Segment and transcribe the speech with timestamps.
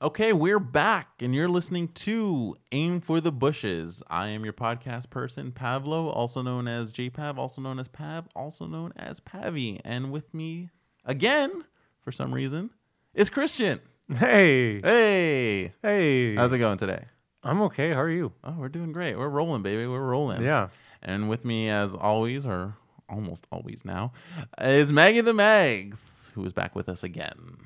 [0.00, 4.00] Okay, we're back, and you're listening to Aim for the Bushes.
[4.08, 8.66] I am your podcast person, Pavlo, also known as JPav, also known as Pav, also
[8.66, 9.80] known as Pavi.
[9.84, 10.70] And with me
[11.04, 11.64] again,
[12.00, 12.70] for some reason,
[13.12, 13.80] is Christian.
[14.08, 16.34] Hey, Hey, hey.
[16.36, 17.06] how's it going today?
[17.42, 17.90] I'm okay.
[17.92, 18.32] How are you?
[18.44, 19.18] Oh, we're doing great.
[19.18, 19.84] We're rolling, baby.
[19.88, 20.42] We're rolling.
[20.42, 20.68] Yeah.
[21.02, 22.76] And with me, as always, or
[23.08, 24.12] almost always now,
[24.60, 27.56] is Maggie the Mags, who is back with us again.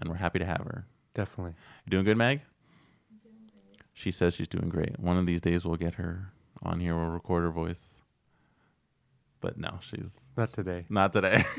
[0.00, 0.86] And we're happy to have her.
[1.14, 1.54] Definitely.
[1.86, 2.42] You doing good, Meg?
[3.92, 4.98] She says she's doing great.
[4.98, 6.32] One of these days we'll get her
[6.62, 6.96] on here.
[6.96, 7.90] We'll record her voice.
[9.40, 10.86] But no, she's Not today.
[10.88, 11.44] not today.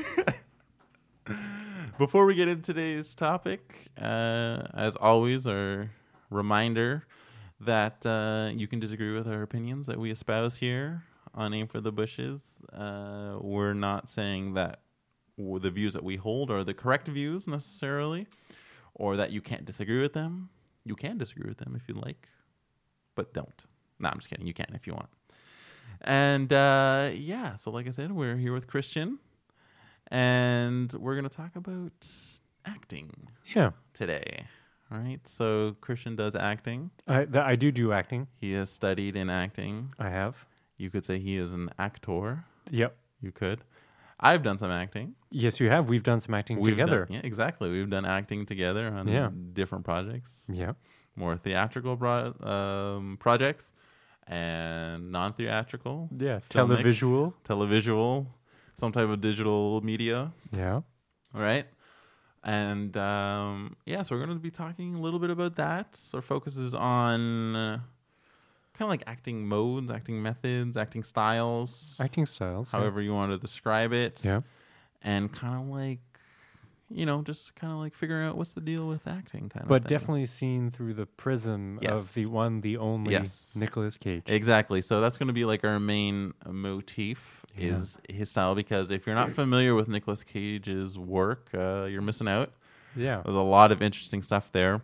[1.97, 5.91] Before we get into today's topic, uh, as always, our
[6.29, 7.05] reminder
[7.61, 11.79] that uh, you can disagree with our opinions that we espouse here on Aim for
[11.79, 12.41] the Bushes.
[12.73, 14.81] Uh, we're not saying that
[15.37, 18.27] w- the views that we hold are the correct views necessarily,
[18.95, 20.49] or that you can't disagree with them.
[20.83, 22.27] You can disagree with them if you like,
[23.15, 23.65] but don't.
[23.99, 24.47] No, I'm just kidding.
[24.47, 25.09] You can if you want.
[26.01, 29.19] And uh, yeah, so like I said, we're here with Christian,
[30.11, 32.07] and we're gonna talk about
[32.65, 33.11] acting
[33.55, 33.71] Yeah.
[33.93, 34.45] today.
[34.91, 35.19] All right.
[35.27, 36.91] So Christian does acting.
[37.07, 38.27] I th- I do do acting.
[38.39, 39.93] He has studied in acting.
[39.97, 40.35] I have.
[40.77, 42.45] You could say he is an actor.
[42.69, 42.95] Yep.
[43.21, 43.61] You could.
[44.19, 45.15] I've done some acting.
[45.29, 45.89] Yes, you have.
[45.89, 47.07] We've done some acting We've done- together.
[47.09, 47.69] yeah, exactly.
[47.69, 49.29] We've done acting together on Yeah.
[49.53, 50.73] different projects, Yeah.
[51.15, 53.73] more theatrical pro- um, projects,
[54.27, 56.39] and non-theatrical, Yeah.
[56.39, 56.77] Filmic.
[56.81, 57.33] Televisual.
[57.43, 58.27] televisual,
[58.73, 60.31] some type of digital media.
[60.51, 60.75] Yeah.
[61.33, 61.67] All right.
[62.43, 65.99] And um, yeah, so we're going to be talking a little bit about that.
[66.13, 67.79] Our focus is on uh,
[68.77, 72.69] kind of like acting modes, acting methods, acting styles, Acting styles.
[72.73, 72.79] yeah.
[72.79, 74.21] however you want to describe it.
[74.23, 74.41] Yeah.
[75.01, 75.99] And kind of like,
[76.89, 79.77] you know, just kind of like figuring out what's the deal with acting, kind But
[79.77, 79.83] of.
[79.83, 82.09] But definitely seen through the prism Yes.
[82.09, 83.55] of the one, the only Yes.
[83.55, 84.23] Nicolas Cage.
[84.27, 84.81] Exactly.
[84.81, 87.73] So that's going to be like our main motif Yeah.
[87.73, 92.27] is his style because if you're not familiar with Nicolas Cage's work, uh, you're missing
[92.27, 92.51] out.
[92.95, 93.21] Yeah.
[93.23, 94.81] There's a lot of interesting stuff there.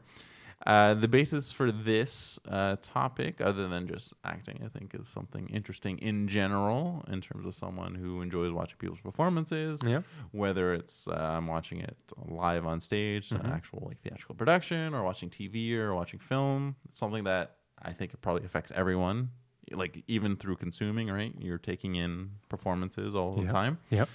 [0.67, 5.47] Uh, the basis for this uh, topic, other than just acting, I think is something
[5.49, 10.01] interesting in general in terms of someone who enjoys watching people's performances, Yeah.
[10.31, 13.51] whether it's uh, I'm watching it live on stage, an Mhm.
[13.51, 16.75] actual like theatrical production, or watching TV or watching film.
[16.85, 19.31] It's something that I think it probably affects everyone,
[19.71, 21.09] like even through consuming.
[21.09, 24.07] Right, you're taking in performances all the time Yep.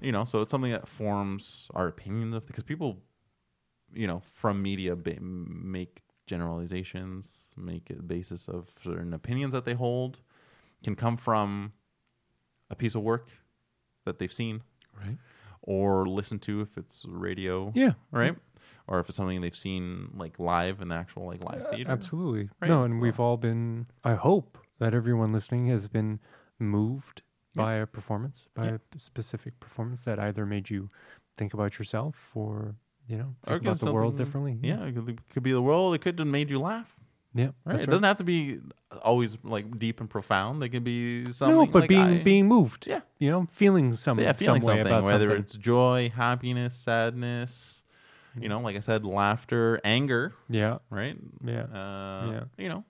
[0.00, 3.02] you know so it's something that forms our opinions of because people
[3.92, 9.74] you know from media ba- make generalizations make it basis of certain opinions that they
[9.74, 10.20] hold
[10.82, 11.72] can come from
[12.70, 13.28] a piece of work
[14.04, 14.62] that they've seen
[14.96, 15.16] Right.
[15.62, 17.94] or listened to if it's radio Yeah.
[18.10, 18.36] right
[18.86, 22.50] or if it's something they've seen like live in actual like live Uh, theater Absolutely.
[22.60, 26.20] Right, No, and so- we've all been, I hope that everyone listening has been
[26.58, 27.22] moved
[27.54, 27.62] Yeah.
[27.62, 28.78] by a performance, by Yeah.
[28.94, 30.90] a specific performance that either made you
[31.36, 32.76] think about yourself or,
[33.08, 34.58] you know, think about the world differently.
[34.62, 36.90] yeah it could, it could be the world it could have made you laugh
[37.34, 37.50] Yeah.
[37.64, 38.60] right it doesn't have to be
[39.02, 42.46] always like deep and profound it can be something no, but like being I- being
[42.48, 42.86] moved.
[42.86, 43.00] Yeah.
[43.18, 45.44] You know, feeling some, So yeah, feeling some way something, about whether something.
[45.44, 47.82] it's joy, happiness, sadness,
[48.40, 50.78] you know, like I said, laughter, anger, yeah.
[50.90, 51.16] right?
[51.44, 51.64] Yeah.
[51.80, 52.44] Uh, Yeah.
[52.62, 52.84] You know,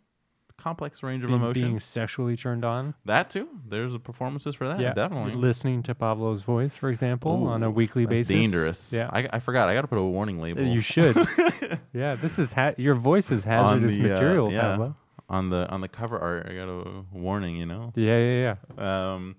[0.58, 1.64] complex range of Being, emotions.
[1.64, 2.94] being sexually turned on.
[3.04, 3.48] that too.
[3.68, 4.80] There's a performances for that.
[4.80, 4.92] yeah.
[4.92, 5.34] definitely.
[5.34, 8.28] Listening to Pavlo's voice, for example, on a weekly basis.
[8.28, 8.92] dangerous.
[8.92, 9.08] Yeah.
[9.12, 9.68] I, I forgot.
[9.68, 10.62] I got to put a warning label.
[10.62, 11.16] Uh, You should.
[11.94, 12.16] yeah.
[12.16, 14.96] This is ha- your voice is hazardous the, uh, material, yeah, Pablo.
[15.28, 16.46] on the on the cover art.
[16.50, 17.56] I got a warning.
[17.56, 17.92] You know.
[17.94, 18.18] Yeah.
[18.18, 18.56] Yeah.
[18.76, 19.14] Yeah.
[19.14, 19.36] Um,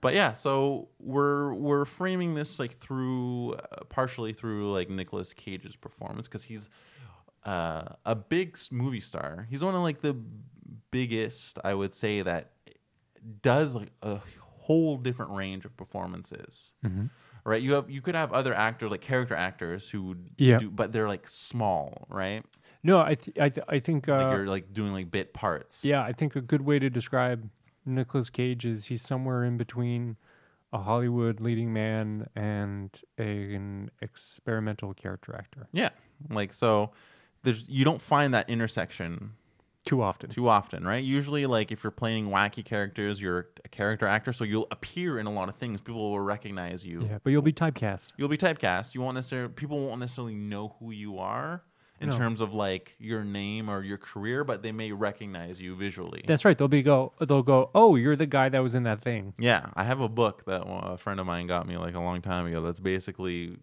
[0.00, 5.76] but yeah, so we're we're framing this like through uh, partially through like Nicolas Cage's
[5.76, 6.68] performance because he's
[7.44, 9.46] uh, a big movie star.
[9.50, 10.16] He's one of like the
[10.90, 12.50] biggest, I would say, that
[13.42, 16.72] does like a whole different range of performances.
[16.84, 17.10] Mhm.
[17.46, 20.56] Right, you have you could have other actors like character actors who Yeah.
[20.58, 22.42] do, but they're like small, right?
[22.82, 25.84] No, I th- I, th- I think uh, like you're like doing like bit parts.
[25.84, 27.50] yeah, I think a good way to describe
[27.84, 30.16] Nicolas Cage is he's somewhere in between
[30.72, 35.68] a Hollywood leading man and a, an experimental character actor.
[35.72, 35.90] yeah.
[36.30, 36.92] Like so,
[37.44, 39.32] there's you don't find that intersection
[39.86, 40.30] Too often.
[40.30, 41.04] too often, right?
[41.04, 45.26] Usually, like if you're playing wacky characters, you're a character actor, so you'll appear in
[45.26, 45.80] a lot of things.
[45.80, 47.06] People will recognize you.
[47.08, 48.08] yeah, but you'll be typecast.
[48.16, 48.94] You'll be typecast.
[48.94, 51.62] You won't necessarily people won't necessarily know who you are
[52.00, 52.16] in No.
[52.16, 56.24] terms of like your name or your career, but they may recognize you visually.
[56.26, 56.58] That's right.
[56.58, 57.12] They'll be go.
[57.20, 57.70] They'll go.
[57.74, 59.32] Oh, you're the guy that was in that thing.
[59.38, 62.00] Yeah, I have a book that uh, a friend of mine got me like a
[62.00, 62.60] long time ago.
[62.62, 63.58] That's basically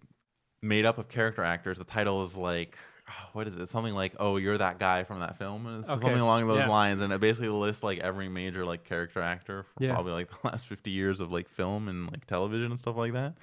[0.62, 1.80] made up of character actors.
[1.80, 2.77] The title is like
[3.13, 3.68] Ah, what is it?
[3.68, 6.00] Something like, "Oh, you're that guy from that film." It's Okay.
[6.00, 6.69] something along those Yeah.
[6.69, 9.94] lines, and it basically lists like every major like character actor from Yeah.
[9.94, 13.13] probably like the last fifty years of like film and like television and stuff like
[13.13, 13.34] that.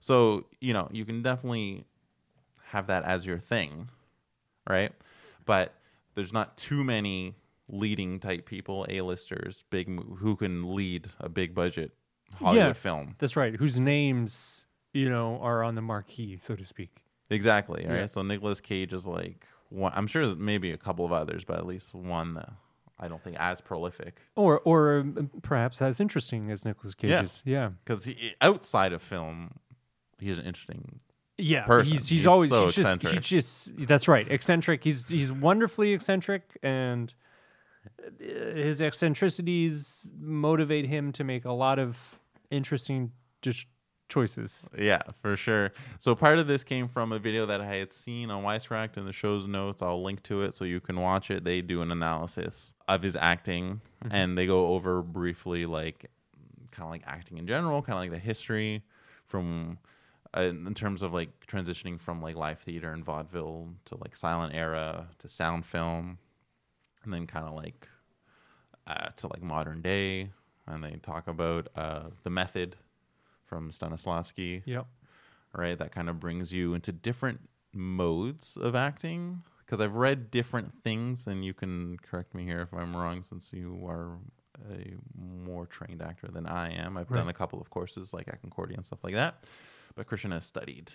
[0.00, 1.84] So you know, you can definitely
[2.68, 3.88] have that as your thing,
[4.68, 4.92] right?
[5.44, 5.74] But
[6.14, 7.34] there's not too many
[7.68, 9.88] leading type people, A-listers, big
[10.18, 11.92] who can lead a big budget
[12.34, 12.72] Hollywood Yeah.
[12.72, 13.14] film.
[13.18, 13.54] That's right.
[13.56, 14.64] Whose names
[14.94, 17.01] you know are on the marquee, so to speak.
[17.32, 17.84] Exactly.
[17.86, 18.00] Right.
[18.00, 18.06] Yeah.
[18.06, 19.92] So Nicolas Cage is like one.
[19.94, 22.50] I'm sure there's maybe a couple of others, but at least one that
[23.00, 27.24] I don't think as prolific Or, or um, perhaps as interesting as Nicolas Cage Yeah.
[27.24, 27.42] is.
[27.44, 27.70] Yeah.
[27.84, 28.08] because
[28.40, 29.54] outside of film,
[30.18, 31.00] he's an interesting.
[31.38, 31.92] Yeah, person.
[31.92, 33.14] he's he's, He's always so he's just, eccentric.
[33.14, 34.84] He just that's right, eccentric.
[34.84, 37.12] He's he's wonderfully eccentric, and
[37.98, 38.24] uh,
[38.54, 41.96] his eccentricities motivate him to make a lot of
[42.50, 43.66] interesting just
[44.12, 44.68] choices.
[44.78, 45.72] Yeah, for sure.
[45.98, 49.06] So part of this came from a video that I had seen on Wisecracked in
[49.06, 49.80] the show's notes.
[49.82, 51.44] I'll link to it so you can watch it.
[51.44, 53.80] They do an analysis of his acting,
[54.10, 56.10] and they go over briefly like
[56.70, 58.82] kind of like acting in general, kind of like the history
[59.26, 59.78] from
[60.36, 64.54] uh, in terms of like transitioning from like live theater and vaudeville to like silent
[64.54, 66.18] era to sound film,
[67.02, 67.88] and then kind of like
[68.86, 70.30] uh, to like modern day.
[70.66, 72.76] And they talk about uh, the method
[73.52, 74.86] from Stanislavski, Yep.
[75.54, 75.76] right?
[75.78, 77.40] That kind of brings you into different
[77.74, 79.42] modes of acting.
[79.66, 83.52] Because I've read different things, and you can correct me here if I'm wrong, since
[83.52, 84.16] you are
[84.70, 86.96] a more trained actor than I am.
[86.96, 89.44] I've done a couple of courses like at Concordia and stuff like that,
[89.94, 90.92] but Christian has studied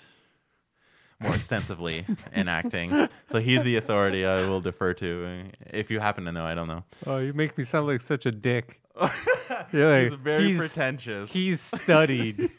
[1.19, 5.43] more extensively in acting, so he's the authority I will defer to.
[5.71, 6.83] If you happen to know, I don't know.
[7.05, 8.81] Oh, you make me sound like such a dick.
[9.71, 11.31] You're he's very he's- pretentious.
[11.31, 12.49] He's studied.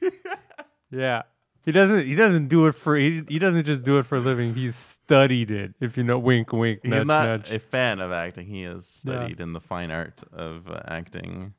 [0.90, 1.22] yeah.
[1.64, 2.06] He doesn't.
[2.06, 2.96] He doesn't do it for.
[2.96, 4.54] He, he doesn't just do it for a living.
[4.54, 5.74] He's studied it.
[5.80, 7.50] If you know, wink, wink, He's nudge, not nudge.
[7.52, 8.46] a fan of acting.
[8.46, 9.12] He has Yeah.
[9.16, 11.52] studied in the fine art of uh, acting.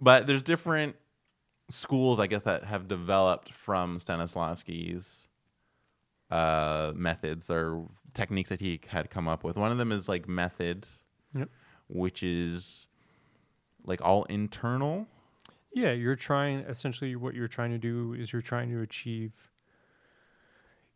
[0.00, 0.94] But there's different
[1.68, 5.26] schools, I guess, that have developed from Stanislavski's
[6.34, 9.56] uh, methods or techniques that he had come up with.
[9.56, 10.88] One of them is like method,
[11.34, 11.48] Yep.
[11.88, 12.88] which is
[13.84, 15.06] like all internal.
[15.72, 19.32] Yeah, you're trying essentially what you're trying to do is you're trying to achieve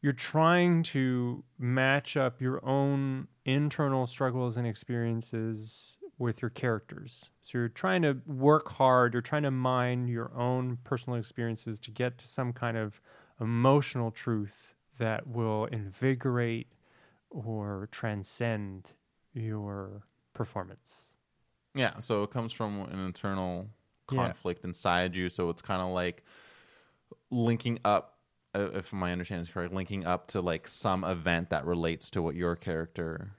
[0.01, 7.31] you're trying to match up your own internal struggles and experiences with your characters.
[7.43, 11.91] So you're trying to work hard, you're trying to mine your own personal experiences to
[11.91, 13.01] get to some kind of
[13.41, 16.69] emotional truth that will invigorate
[17.31, 18.89] or transcend
[19.33, 20.03] your
[20.35, 21.13] performance.
[21.75, 23.69] Yeah, so it comes from an internal
[24.11, 24.17] Yeah.
[24.27, 25.29] conflict inside you.
[25.29, 26.25] So it's kind of like
[27.31, 28.19] linking up,
[28.55, 32.23] uh, if my understanding is correct, linking up to like some event that relates to
[32.23, 33.33] what your character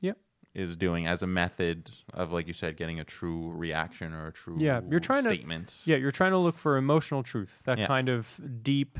[0.00, 0.18] Yep.
[0.54, 4.32] is doing as a method of, like you said, getting a true reaction or a
[4.32, 7.86] true Yeah, you're trying to- Yeah, you're trying to look for emotional truth, that Yeah.
[7.86, 8.98] kind of deep,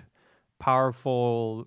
[0.58, 1.66] powerful,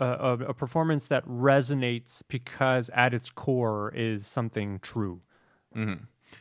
[0.00, 5.20] uh, a, a performance that resonates because at its core is something true.
[5.74, 5.94] hmm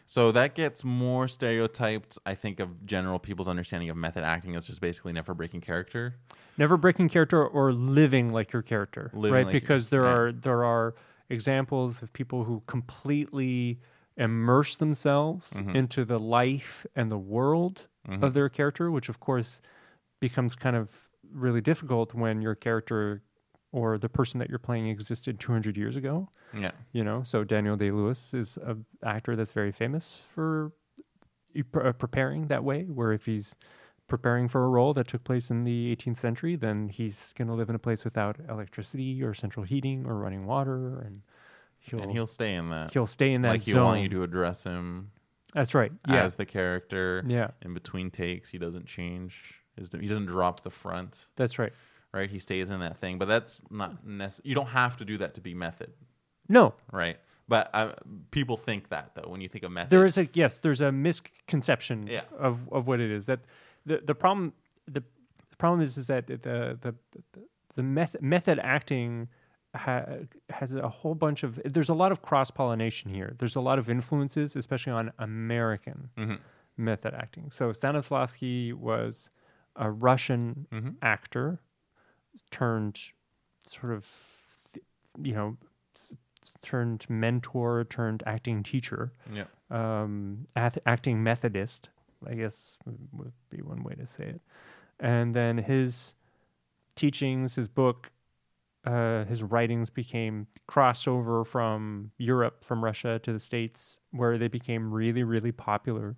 [0.05, 4.67] So that gets more stereotyped, I think, of general people's understanding of method acting as
[4.67, 6.15] just basically never breaking character.
[6.57, 9.45] Never breaking character or living like your character, Living right?
[9.45, 10.09] like because there yeah.
[10.11, 10.95] are there are
[11.29, 13.79] examples of people who completely
[14.17, 15.75] immerse themselves Mhm.
[15.75, 18.23] into the life and the world Mhm.
[18.23, 19.61] of their character, which of course
[20.19, 23.21] becomes kind of really difficult when your character
[23.71, 26.29] or the person that you're playing existed 200 years ago.
[26.57, 26.71] Yeah.
[26.91, 30.73] You know, so Daniel Day Lewis is an actor that's very famous for
[31.71, 33.55] pre- uh, preparing that way, where if he's
[34.07, 37.53] preparing for a role that took place in the 18th century, then he's going to
[37.53, 41.21] live in a place without electricity or central heating or running water, and
[41.79, 42.91] he'll and he'll stay in that.
[42.91, 45.11] he'll stay in that like he'll want you to address him
[45.53, 45.93] That's right.
[46.09, 46.23] Yeah.
[46.25, 47.23] as the character.
[47.25, 47.51] yeah.
[47.61, 49.60] In between takes, he doesn't change.
[49.99, 51.73] He doesn't drop the front, That's right.
[52.13, 52.29] right?
[52.29, 53.17] He stays in that thing.
[53.17, 54.49] But that's not necessary.
[54.49, 55.91] You don't have to do that to be method,
[56.49, 57.17] No, right?
[57.47, 57.93] But uh,
[58.31, 59.89] people think that though when you think of method.
[59.89, 62.21] there is a yes there's a misconception Yeah.
[62.37, 63.39] of of what it is that
[63.85, 64.53] the the problem
[64.87, 65.03] the,
[65.49, 66.95] the problem is is that the the the,
[67.75, 69.27] the method method acting
[69.75, 70.05] ha,
[70.49, 73.77] has a whole bunch of there's a lot of cross pollination here there's a lot
[73.79, 76.39] of influences especially on american Mhm.
[76.77, 79.29] method acting so stanislavski was
[79.75, 80.95] a russian Mhm.
[81.01, 81.59] actor
[82.49, 82.99] turned
[83.65, 84.05] sort of
[85.21, 85.57] you know
[86.61, 89.45] turned mentor turned acting teacher Yeah.
[89.69, 91.89] um, act- acting methodist,
[92.27, 92.73] I guess
[93.13, 94.41] would be one way to say it.
[94.99, 96.13] And then his
[96.95, 98.11] teachings, his book,
[98.83, 104.91] uh, his writings became crossover from Europe, from Russia to the States, where they became
[104.91, 106.17] really, really popular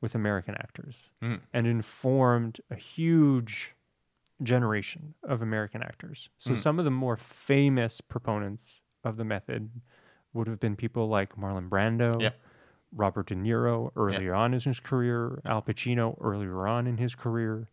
[0.00, 1.40] with American actors Mm.
[1.52, 3.74] and informed a huge
[4.42, 6.28] generation of American actors.
[6.38, 6.58] So Mm.
[6.58, 9.70] some of the more famous proponents of the method
[10.32, 12.38] would have been people like Marlon Brando, Yep.
[12.92, 17.68] Robert De Niro earlier on in his career, Al Pacino earlier on in his career.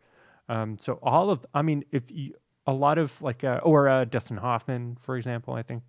[0.50, 2.34] Um, so all of, I mean, if you,
[2.65, 5.84] a lot of like, uh, or uh, Dustin Hoffman, for example, I think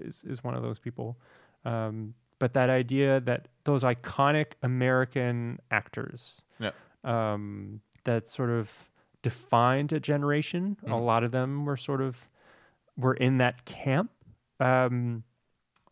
[0.00, 1.18] is is one of those people.
[1.64, 6.72] Um, but that idea that those iconic American actors, Yeah.
[7.04, 8.90] um, that sort of
[9.22, 10.76] defined a generation.
[10.84, 11.04] A Mhm.
[11.04, 12.28] lot of them were sort of
[12.96, 14.10] were in that camp.
[14.60, 15.24] Um,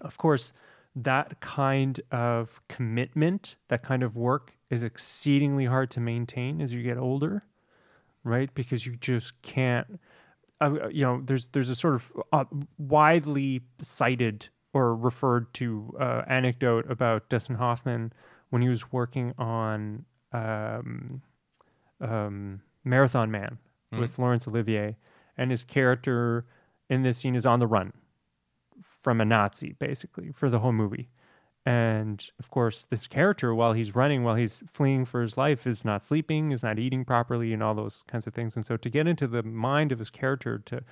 [0.01, 0.53] of course,
[0.95, 6.83] that kind of commitment, that kind of work, is exceedingly hard to maintain as you
[6.83, 7.45] get older,
[8.25, 8.53] right?
[8.55, 10.01] Because you just can't.
[10.61, 12.45] Uh, you know, there's there's a sort of uh,
[12.79, 18.13] widely cited or referred to uh, anecdote about Dustin Hoffman
[18.51, 21.23] when he was working on um,
[22.01, 23.59] um, Marathon Man
[23.93, 24.01] Mhm.
[24.01, 24.97] with Laurence Olivier,
[25.37, 26.47] and his character
[26.89, 27.93] in this scene is on the run
[28.81, 31.11] from a Nazi, basically, for the whole movie.
[31.67, 35.85] And of course, this character, while he's running, while he's fleeing for his life, is
[35.85, 38.57] not sleeping, is not eating properly, and all those kinds of things.
[38.57, 40.83] And so, to get into the mind of his character, to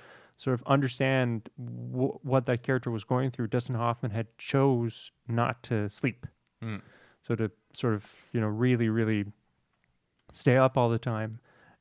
[0.43, 1.49] sort of understand
[1.93, 6.25] w- what that character was going through, Dustin Hoffman had chose not to sleep.
[6.63, 6.81] Mm.
[7.21, 9.25] So to sort of you know really really
[10.33, 11.39] stay up all the time,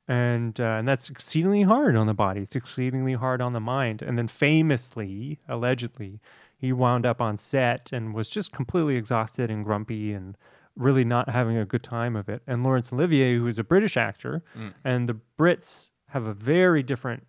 [0.09, 2.43] and uh, and that's exceedingly hard on the body.
[2.43, 4.03] It's exceedingly hard on the mind.
[4.03, 6.21] And then famously, allegedly,
[6.59, 10.37] he wound up on set and was just completely exhausted and grumpy and
[10.77, 12.43] really not having a good time of it.
[12.47, 14.73] And Laurence Olivier, who is a British actor, Mm.
[14.85, 17.23] and the Brits have a very different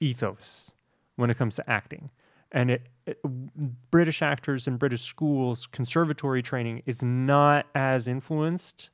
[0.00, 0.70] ethos
[1.16, 2.10] when it comes to acting.
[2.52, 3.18] And it, it
[3.90, 8.90] British actors and British schools conservatory training is not as influenced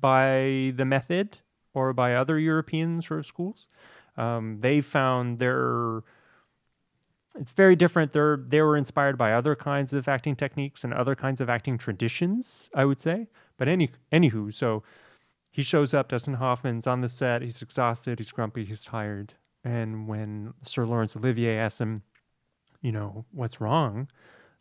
[0.00, 1.38] by the method
[1.72, 3.68] or by other European sort of schools.
[4.16, 6.02] Um, they found their
[7.36, 8.12] it's very different.
[8.12, 11.78] They're they were inspired by other kinds of acting techniques and other kinds of acting
[11.78, 13.28] traditions, I would say.
[13.56, 14.84] But any anywho, so
[15.50, 16.08] he shows up.
[16.08, 17.42] Dustin Hoffman's on the set.
[17.42, 18.18] He's exhausted.
[18.18, 18.64] He's grumpy.
[18.64, 19.34] He's tired.
[19.64, 22.02] And when Sir Laurence Olivier asks him,
[22.82, 24.08] you know, what's wrong?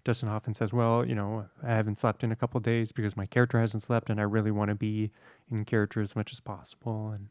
[0.05, 3.15] Dustin Hoffman says, well, you know, I haven't slept in a couple of days because
[3.17, 5.12] my character hasn't slept, and I really want to be
[5.51, 7.12] in character as much as possible.
[7.12, 7.29] And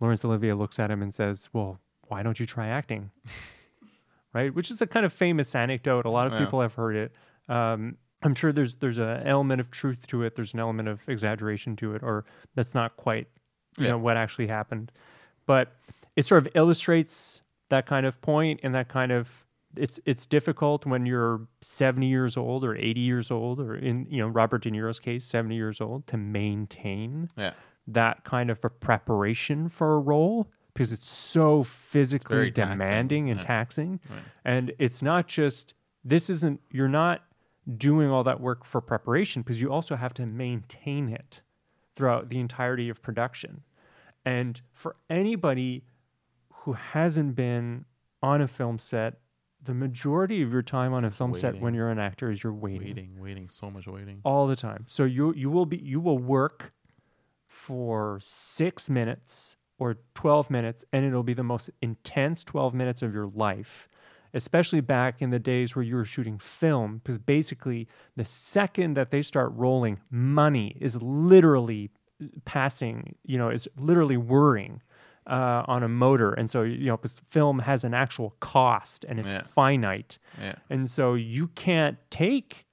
[0.00, 3.10] Laurence Olivier looks at him and says, well, why don't you try acting?
[4.32, 4.54] right?
[4.54, 6.04] Which is a kind of famous anecdote.
[6.04, 6.40] A lot of Yeah.
[6.40, 7.12] people have heard it.
[7.48, 10.34] Um, I'm sure there's there's an element of truth to it.
[10.34, 13.28] There's an element of exaggeration to it, or that's not quite
[13.76, 13.90] you Yeah.
[13.90, 14.90] know what actually happened.
[15.46, 15.72] But
[16.16, 19.28] it sort of illustrates that kind of point and that kind of
[19.76, 24.18] it's it's difficult when you're 70 years old or 80 years old or in you
[24.18, 27.52] know Robert De Niro's case 70 years old to maintain Yeah.
[27.88, 33.40] that kind of a preparation for a role because it's so physically taxing, demanding and
[33.40, 33.46] yeah.
[33.46, 34.20] taxing Right.
[34.44, 37.22] and it's not just this isn't you're not
[37.76, 41.40] doing all that work for preparation because you also have to maintain it
[41.96, 43.62] throughout the entirety of production
[44.24, 45.82] and for anybody
[46.64, 47.84] who hasn't been
[48.22, 49.14] on a film set
[49.62, 52.52] the majority of your time on a film set when you're an actor is you're
[52.52, 54.20] waiting Waiting, waiting, so much waiting.
[54.22, 54.84] all the time.
[54.88, 56.74] So you you will be you will work
[57.46, 63.14] for 6 minutes or 12 minutes and it'll be the most intense 12 minutes of
[63.14, 63.88] your life.
[64.34, 69.10] Especially back in the days where you were shooting film because basically the second that
[69.10, 71.90] they start rolling money is literally
[72.44, 74.82] passing, you know, is literally whirring
[75.26, 77.00] uh, on a motor and so you know
[77.30, 79.42] film has an actual cost and it's Yeah.
[79.44, 80.18] finite.
[80.38, 80.56] Yeah.
[80.68, 82.66] And so you can't take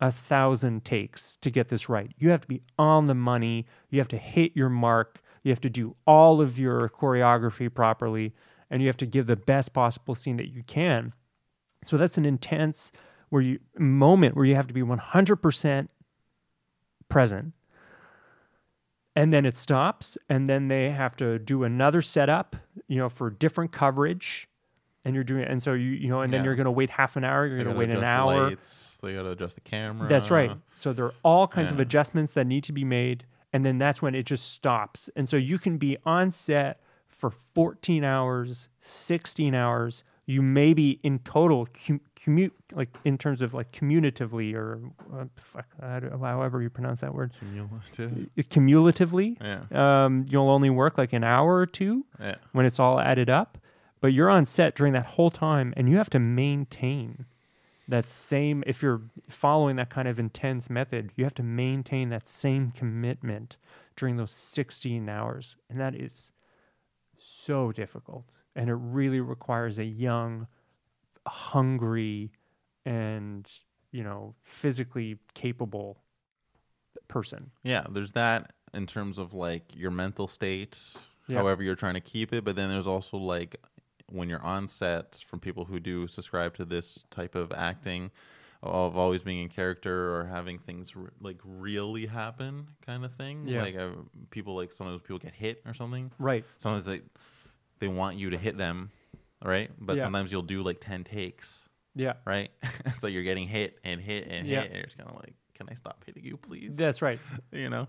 [0.00, 2.10] a thousand takes to get this right.
[2.18, 3.66] You have to be on the money.
[3.90, 5.20] You have to hit your mark.
[5.42, 8.34] You have to do all of your choreography properly.
[8.70, 11.12] And you have to give the best possible scene that you can.
[11.86, 12.92] So that's an intense
[13.30, 15.88] where you moment where you have to be 100%
[17.08, 17.52] present.
[19.16, 22.54] And then it stops, and then they have to do another setup,
[22.86, 24.46] you know, for different coverage.
[25.06, 26.46] And you're doing, and so you, you know, and then Yeah.
[26.46, 27.46] you're going to wait half an hour.
[27.46, 28.46] You're going to wait an adjust the hour.
[28.48, 30.08] Lights, they gotta adjust the camera.
[30.08, 30.50] That's right.
[30.74, 34.02] So there are all kinds of adjustments that need to be made, and then that's
[34.02, 35.08] when it just stops.
[35.16, 40.02] And so you can be on set for 14 hours, 16 hours.
[40.28, 44.80] You may be in total cum- commute, like in terms of like commutatively or
[45.16, 48.26] uh, fuck, however you pronounce that word, Cumulative.
[48.50, 49.38] cumulatively.
[49.40, 49.62] Yeah.
[50.04, 52.34] Um, you'll only work like an hour or two Yeah.
[52.52, 53.58] when it's all added up.
[54.00, 57.24] but you're on set during that whole time and you have to maintain
[57.88, 62.28] that same if you're following that kind of intense method you have to maintain that
[62.28, 63.56] same commitment
[63.96, 66.32] during those 16 hours and that is
[67.18, 68.26] so difficult
[68.56, 70.48] and it really requires a young
[71.26, 72.30] hungry
[72.84, 73.48] and
[73.92, 76.02] you know physically capable
[77.08, 80.78] person Yeah, there's that in terms of like your mental state,
[81.28, 81.38] Yeah.
[81.38, 83.56] however you're trying to keep it, but then there's also like
[84.10, 88.10] when you're on set from people who do subscribe to this type of acting
[88.62, 93.46] of always being in character or having things r- like really happen kind of thing.
[93.46, 93.62] Yeah.
[93.62, 93.90] Like uh,
[94.30, 96.10] people like sometimes people get hit or something.
[96.18, 97.02] right Sometimes they
[97.78, 98.90] they want you to hit them,
[99.44, 99.70] right?
[99.78, 100.02] But Yeah.
[100.04, 101.58] sometimes you'll do like 10 takes,
[101.94, 102.50] yeah right?
[102.98, 104.60] so you're getting hit and hit and Yeah.
[104.62, 107.20] hit and you're just kind of like, "Can I stop hitting you, please?" that's right
[107.52, 107.88] you know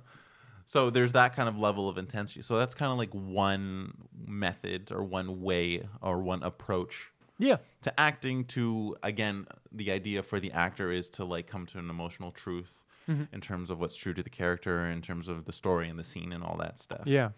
[0.66, 3.94] so there's that kind of level of intensity so that's kind of like one
[4.28, 10.40] method or one way or one approach yeah to acting to again the idea for
[10.42, 13.28] the actor is to like come to an emotional truth Mhm.
[13.32, 16.04] in terms of what's true to the character in terms of the story and the
[16.04, 17.30] scene and all that stuff yeah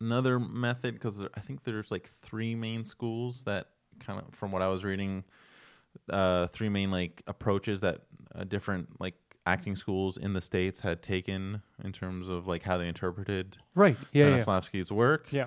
[0.00, 3.68] another method because i think there's like three main schools that
[4.00, 5.24] kind of from what i was reading
[6.10, 8.02] uh three main like approaches that
[8.34, 9.14] uh, different like
[9.46, 13.96] acting schools in the states had taken in terms of like how they interpreted right.
[14.12, 15.28] Yeah yeah Stanislavski's work.
[15.30, 15.46] Yeah.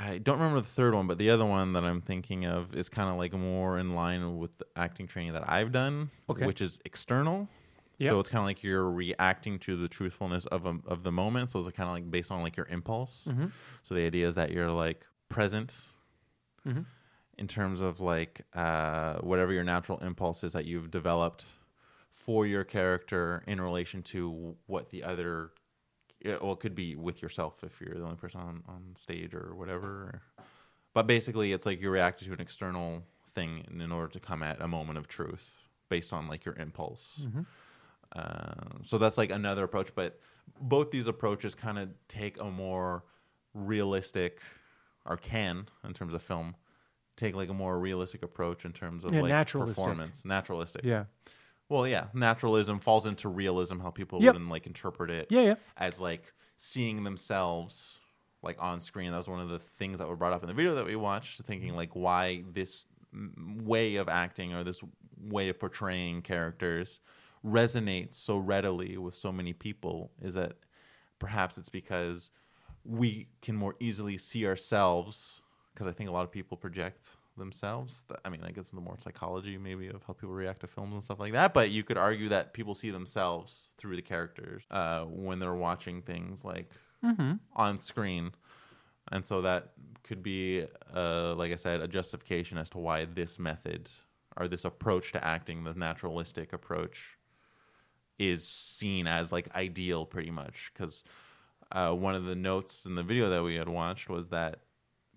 [0.00, 2.88] I don't remember the third one but the other one that i'm thinking of is
[2.88, 6.46] kind of like more in line with the acting training that i've done Okay.
[6.46, 7.48] which is external
[7.98, 8.10] Yeah.
[8.10, 11.50] so it's kind of like you're reacting to the truthfulness of a, of the moment
[11.50, 13.46] so it's kind of like based on like your impulse mm-hmm.
[13.82, 15.74] so the idea is that you're like present
[16.66, 16.84] Mhm.
[17.38, 21.44] in terms of like uh, whatever your natural impulse is that you've developed
[22.12, 25.50] for your character in relation to what the other,
[26.20, 29.34] yeah, well, it could be with yourself if you're the only person on, on stage
[29.34, 30.20] or whatever.
[30.94, 34.42] But basically, it's like you react to an external thing in, in order to come
[34.42, 37.20] at a moment of truth based on like your impulse.
[37.22, 37.42] Mm-hmm.
[38.14, 40.20] Uh, so that's like another approach, but
[40.58, 43.04] both these approaches kind of take a more
[43.54, 44.40] realistic,
[45.04, 46.56] or can in terms of film,
[47.16, 49.98] take like a more realistic approach in terms of Yeah, like naturalistic.
[49.98, 50.84] performance, naturalistic.
[50.84, 51.04] yeah
[51.68, 54.34] Well, yeah, naturalism falls into realism, how people Yep.
[54.34, 57.98] would like interpret it yeah yeah as like seeing themselves
[58.42, 59.10] like on screen.
[59.10, 60.96] That was one of the things that were brought up in the video that we
[60.96, 64.82] watched, thinking like why this way of acting or this
[65.16, 67.00] way of portraying characters
[67.44, 70.52] resonates so readily with so many people is that
[71.18, 72.30] perhaps it's because
[72.84, 75.40] we can more easily see ourselves
[75.72, 78.02] because I think a lot of people project themselves.
[78.24, 81.02] I mean, I guess the more psychology maybe of how people react to films and
[81.02, 81.54] stuff like that.
[81.54, 86.02] But you could argue that people see themselves through the characters uh, when they're watching
[86.02, 86.70] things like
[87.04, 87.34] mm-hmm.
[87.54, 88.32] on screen,
[89.12, 89.70] and so that
[90.02, 93.88] could be, uh, like I said, a justification as to why this method
[94.36, 97.17] or this approach to acting, the naturalistic approach,
[98.18, 101.04] is seen as like ideal, pretty much because.
[101.70, 104.60] Uh, one of the notes in the video that we had watched was that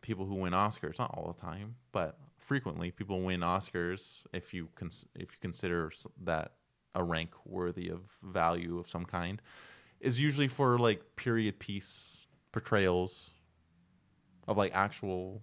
[0.01, 4.67] people who win Oscars, not all the time, but frequently, people win Oscars if you
[4.75, 5.91] cons- if you consider
[6.23, 6.53] that
[6.93, 9.41] a rank worthy of value of some kind,
[9.99, 12.17] is usually for like period piece
[12.51, 13.31] portrayals
[14.47, 15.41] of like actual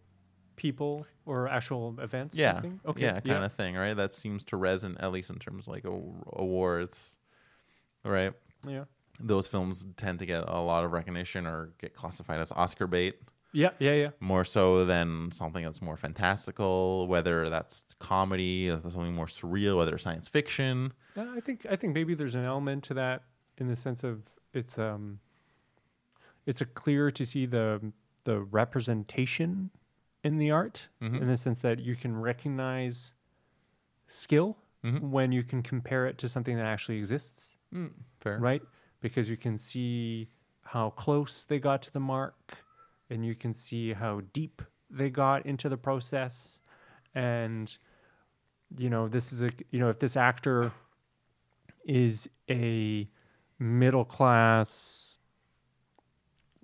[0.56, 2.60] people or actual events yeah.
[2.84, 3.02] okay.
[3.02, 3.96] Yeah kind of thing right?
[3.96, 7.16] That seems to resonate at least in terms of like a- awards
[8.08, 8.32] right
[8.66, 8.84] yeah
[9.20, 13.20] those films tend to get a lot of recognition or get classified as Oscar bait
[13.52, 19.26] yeah yeah yeah more so than something that's more fantastical, whether that's comedy, something more
[19.26, 20.92] surreal, whether it's science fiction.
[21.16, 23.22] Yeah, I think I think maybe there's an element to that
[23.56, 25.18] in the sense of it's um
[26.46, 27.92] it's a clear to see the
[28.24, 29.70] the representation
[30.22, 31.20] in the art Mhm.
[31.22, 33.12] in the sense that you can recognize
[34.06, 35.00] skill Mhm.
[35.10, 38.38] when you can compare it to something that actually exists, Mm, fair.
[38.38, 38.62] right?
[39.00, 40.28] Because you can see
[40.62, 42.58] how close they got to the mark
[43.10, 46.60] and you can see how deep they got into the process
[47.14, 47.78] and
[48.76, 50.72] you know this is a you know if this actor
[51.86, 53.08] is a
[53.58, 55.16] middle class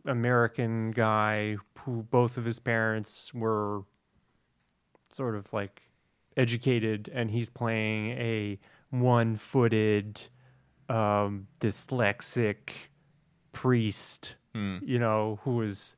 [0.07, 3.83] American guy who both of his parents were
[5.11, 5.83] sort of like
[6.37, 8.59] educated and he's playing a
[8.90, 10.21] one-footed
[10.88, 12.70] um dyslexic
[13.53, 15.97] priest Mm, you know who was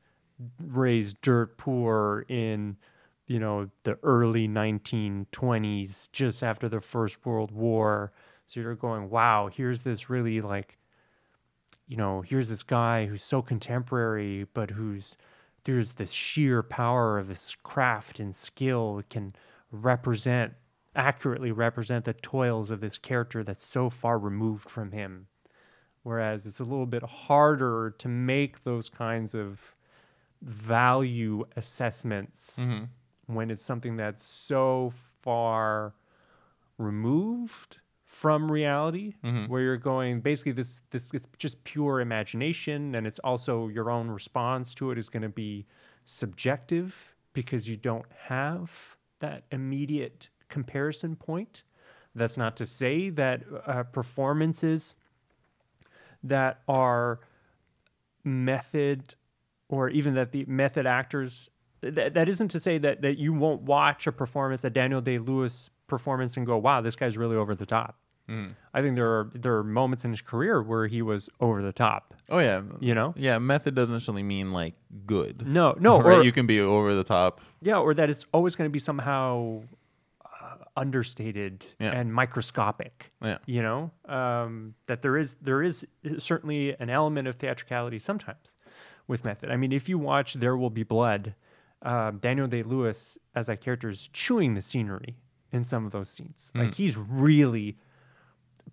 [0.59, 2.75] raised dirt poor in
[3.27, 8.11] you know the early 1920s just after the first world war.
[8.47, 10.77] So you're going wow here's this really like
[11.87, 15.15] you know here's this guy who's so contemporary but who's
[15.65, 19.35] there's this sheer power of his craft and skill can
[19.71, 20.53] represent
[20.97, 25.27] accurately represent the toils of this character that's so far removed from him
[26.03, 29.75] whereas it's a little bit harder to make those kinds of
[30.41, 32.87] value assessments Mhm.
[33.27, 35.93] when it's something that's so far
[36.77, 39.47] removed from reality Mhm.
[39.49, 44.09] where you're going basically this this it's just pure imagination and it's also your own
[44.09, 45.65] response to it is going to be
[46.05, 51.63] subjective because you don't have that immediate comparison point
[52.15, 54.95] that's not to say that uh, performances
[56.23, 57.19] that are
[58.23, 59.15] method
[59.69, 61.49] or even that the method actors
[61.81, 65.19] that, that isn't to say that that you won't watch a performance a Daniel Day
[65.19, 67.97] Lewis performance and go wow this guy's really over the top
[68.29, 68.55] Mm.
[68.73, 71.71] I think there are there are moments in his career where he was over the
[71.71, 73.37] top Oh yeah, you know yeah.
[73.39, 74.73] Method doesn't necessarily mean like
[75.05, 75.47] good.
[75.47, 76.17] no no right?
[76.17, 77.39] or, you can be over the top.
[77.61, 79.61] yeah or that it's always going to be somehow
[80.77, 81.91] understated Yeah.
[81.99, 83.39] and microscopic Yeah.
[83.45, 83.91] you know?
[84.05, 85.85] Um, that there is there is
[86.19, 88.55] certainly an element of theatricality sometimes
[89.07, 89.49] with method.
[89.51, 91.35] I mean if you watch there will be blood
[91.83, 95.17] um, daniel day lewis as that character is chewing the scenery
[95.51, 96.51] in some of those scenes.
[96.55, 97.77] Like he's really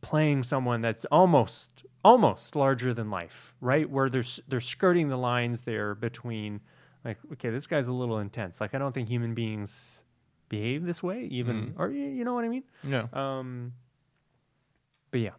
[0.01, 3.89] playing someone that's almost almost larger than life right?
[3.89, 6.61] Where there's they're skirting the lines there between
[7.05, 8.61] like okay this guy's a little intense.
[8.61, 10.03] Like i don't think human beings
[10.49, 13.07] behave this way even or you know what i mean Yeah.
[13.13, 13.73] um,
[15.11, 15.31] but yeah,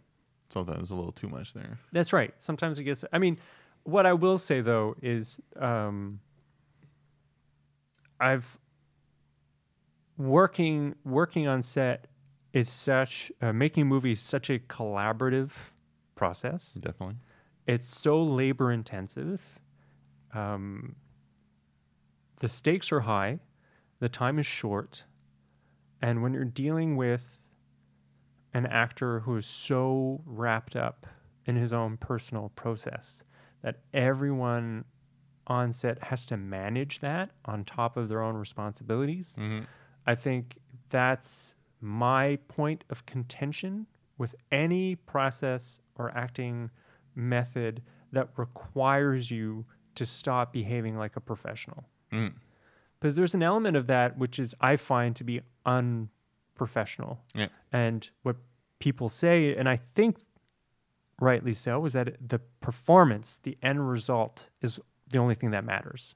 [0.49, 1.77] Sometimes a little too much there.
[1.91, 2.33] that's right.
[2.37, 3.03] Sometimes it gets.
[3.11, 3.37] I mean,
[3.83, 6.19] what I will say though is, um,
[8.21, 8.57] I've
[10.17, 12.07] working working on set
[12.53, 15.49] is such uh, making movies such a collaborative
[16.15, 16.73] process.
[16.79, 17.17] Definitely.
[17.67, 19.41] It's so labor intensive.
[20.33, 20.95] Um,
[22.39, 23.39] the stakes are high,
[23.99, 25.03] the time is short,
[26.01, 27.39] and when you're dealing with
[28.53, 31.05] an actor who is so wrapped up
[31.45, 33.23] in his own personal process
[33.61, 34.85] that everyone
[35.47, 39.35] on set has to manage that on top of their own responsibilities.
[39.37, 39.59] hmm
[40.07, 40.57] I think
[40.91, 43.87] that's my point of contention
[44.19, 46.69] with any process or acting
[47.15, 47.81] method
[48.11, 51.85] that requires you to stop behaving like a professional.
[52.13, 52.33] Mm.
[53.05, 57.19] Because there's an element of that which is I find to be unprofessional.
[57.35, 57.49] Yeah.
[57.71, 58.37] And what
[58.79, 60.17] people say, and I think
[61.21, 66.15] rightly so, is that the performance, the end result, is the only thing that matters.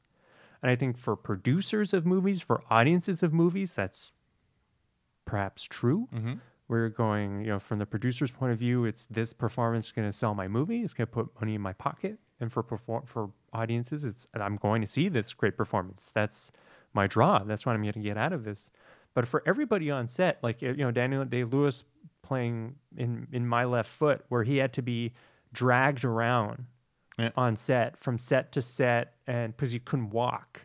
[0.64, 4.12] And I think for producers of movies, for audiences of movies, that's
[5.26, 6.08] perhaps true.
[6.12, 6.34] hmm
[6.68, 10.08] We're going, you know, from the producer's point of view, it's this performance is going
[10.08, 10.82] to sell my movie.
[10.82, 12.18] It's going to put money in my pocket.
[12.40, 16.10] And for perform for audiences, it's I'm going to see this great performance.
[16.16, 16.52] That's
[16.94, 17.40] my draw.
[17.44, 18.72] That's what I'm going to get out of this.
[19.14, 21.84] But for everybody on set, like you know, Daniel Day Lewis
[22.22, 25.14] playing in in My Left Foot, where he had to be
[25.54, 26.66] dragged around
[27.18, 27.32] Yeah.
[27.36, 30.62] on set from set to set, and because he couldn't walk,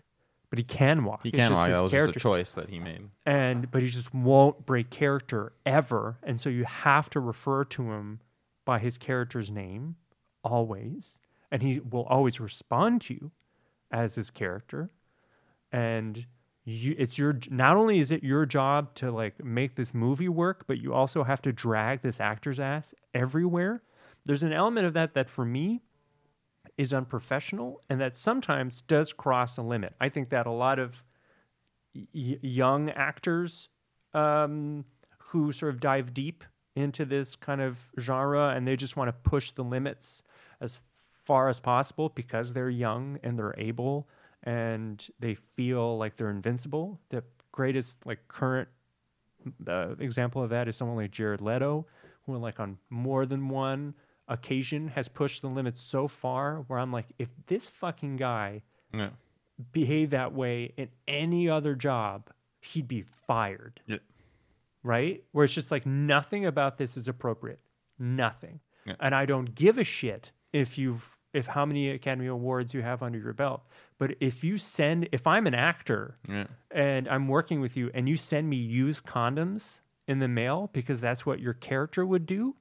[0.51, 1.23] but he can walk.
[1.23, 3.09] He It's can his that was character just a choice that he made.
[3.27, 7.91] and but he just won't break character ever and so you have to refer to
[7.91, 8.21] him
[8.67, 9.97] by his character's name
[10.45, 11.19] always
[11.51, 13.31] and he will always respond to you
[13.91, 14.91] as his character
[15.75, 16.25] and
[16.65, 20.65] you it's your not only is it your job to like make this movie work
[20.67, 23.83] but you also have to drag this actor's ass everywhere.
[24.25, 25.83] There's an element of that that for me
[26.79, 29.95] is unprofessional and that sometimes does cross a limit.
[30.01, 31.03] I think that a lot of
[31.95, 33.69] y- young actors
[34.15, 34.85] um,
[35.19, 36.45] who sort of dive deep
[36.77, 40.23] into this kind of genre and they just want to push the limits
[40.61, 40.79] as
[41.25, 44.09] far as possible because they're young and they're able
[44.45, 47.01] and they feel like they're invincible.
[47.09, 48.69] The greatest like current
[49.67, 51.87] uh, example of that is someone like Jared Leto,
[52.27, 53.95] who like on more than one
[54.29, 58.63] occasion has pushed the limits so far where I'm like, if this fucking guy
[58.95, 59.11] Yeah.
[59.73, 62.31] behave that way in any other job,
[62.61, 63.81] he'd be fired.
[63.87, 63.99] Yeah.
[64.83, 65.25] Right?
[65.33, 67.61] Where it's just like nothing about this is appropriate.
[67.99, 68.61] Nothing.
[68.87, 68.95] Yeah.
[69.01, 73.03] And I don't give a shit if you've if how many Academy Awards you have
[73.03, 73.63] under your belt.
[73.99, 76.47] But if you send if I'm an actor Yeah.
[76.71, 81.01] and I'm working with you and you send me used condoms in the mail because
[81.01, 82.55] that's what your character would do,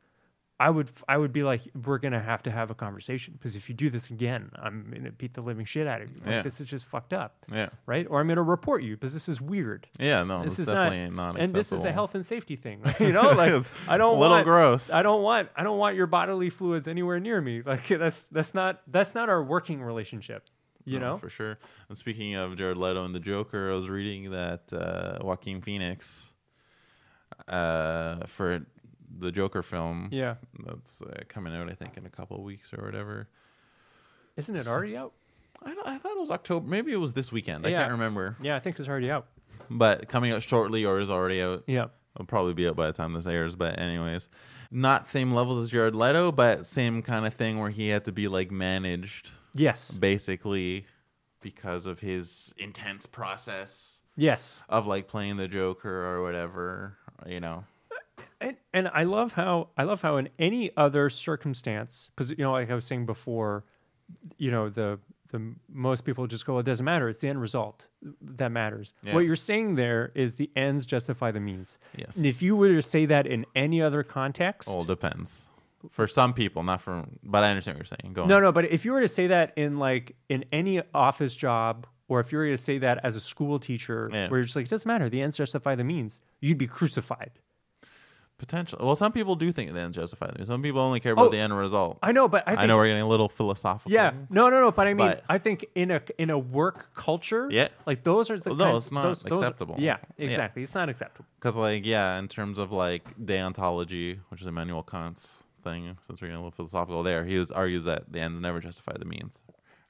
[0.60, 3.68] I would I would be like, we're gonna have to have a conversation because if
[3.68, 6.18] you do this again, I'm gonna beat the living shit out of you.
[6.22, 6.42] Like, Yeah.
[6.44, 7.70] This is just fucked up, Yeah.
[7.86, 8.06] right?
[8.10, 9.88] Or I'm gonna report you because this is weird.
[10.00, 10.24] Yeah.
[10.24, 12.82] No, this is definitely not, not, and this is a health and safety thing.
[13.00, 13.52] you know, like
[13.88, 14.92] I don't a little want, gross.
[14.92, 17.62] I don't want I don't want your bodily fluids anywhere near me.
[17.66, 20.48] Like that's that's not that's not our working relationship.
[20.86, 21.18] You No, know?
[21.18, 21.58] for sure.
[21.90, 26.28] And speaking of Jared Leto and the Joker, I was reading that uh, Joaquin Phoenix,
[27.48, 28.66] uh, for
[29.20, 30.36] the Joker film, Yeah.
[30.66, 33.28] that's uh, coming out, I think, in a couple of weeks or whatever.
[34.38, 35.14] Isn't it already out?
[35.64, 36.68] I, I thought it was October.
[36.68, 37.66] Maybe it was this weekend.
[37.66, 38.36] I can't remember.
[38.42, 39.28] Yeah, I think it's already out.
[39.70, 41.64] But coming out shortly or is already out.
[41.68, 41.86] Yeah.
[42.16, 43.56] It'll probably be out by the time this airs.
[43.56, 44.28] But anyways,
[44.72, 48.12] not same levels as Jared Leto, but same kind of thing where he had to
[48.12, 49.92] be like managed Yes.
[49.92, 50.86] basically
[51.42, 54.62] because of his intense process Yes.
[54.70, 56.98] of like playing the Joker or whatever.
[57.28, 57.66] You know.
[58.42, 62.52] And, and I love how I love how in any other circumstance, because you know,
[62.52, 63.64] like I was saying before,
[64.38, 65.00] you know, the
[65.30, 67.10] the most people just go, well, it doesn't matter.
[67.10, 67.88] It's the end result
[68.22, 68.94] that matters.
[69.04, 69.16] Yeah.
[69.16, 71.78] What you're saying there is the ends justify the means.
[71.98, 72.18] Yes.
[72.18, 75.48] And if you were to say that in any other context, all depends.
[75.92, 77.06] For some people, not for.
[77.24, 78.14] But I understand what you're saying.
[78.14, 78.28] Go on.
[78.30, 78.52] no, no.
[78.52, 82.32] But if you were to say that in like in any office job, or if
[82.32, 84.28] you were to say that as a school teacher, Yeah.
[84.30, 85.10] where you're just like, it doesn't matter.
[85.10, 86.22] The ends justify the means.
[86.42, 87.32] You'd be crucified.
[88.40, 88.80] Potential.
[88.82, 90.46] Well, some people do think the end justify them.
[90.46, 92.00] Some people only care about Oh, the end result.
[92.04, 93.92] I know, but I, I, know we're getting a little philosophical.
[93.92, 94.72] Yeah, no, no, no.
[94.72, 97.70] But I mean, But- I think in a in a work culture, Yeah.
[97.86, 99.76] like those are the Well, no, kinds- it's not those- those are- acceptable.
[99.78, 100.26] yeah, Yeah.
[100.30, 100.64] exactly.
[100.64, 101.26] It's not acceptable.
[101.40, 106.28] Because, like, yeah, in terms of like deontology, which is Immanuel Kant's thing, since we're
[106.28, 109.42] getting a little philosophical there, he was, argues that the ends never justify the means.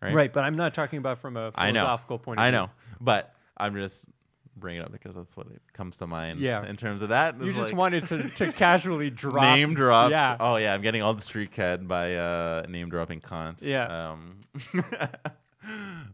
[0.02, 0.14] Right.
[0.14, 0.34] Right.
[0.34, 1.80] but I'm not talking about from a I know.
[1.80, 2.40] philosophical point.
[2.40, 2.60] of I view.
[2.60, 4.10] know, but I'm just
[4.56, 6.40] bringing it up because that's what it comes to mind.
[6.40, 6.66] Yeah.
[6.66, 10.12] In terms of that, You just like wanted to, to casually drop name drops.
[10.12, 13.62] Yeah, Oh yeah, I'm getting all the street cred by uh, name dropping Kant.
[13.62, 14.12] Yeah.
[14.12, 14.40] Um,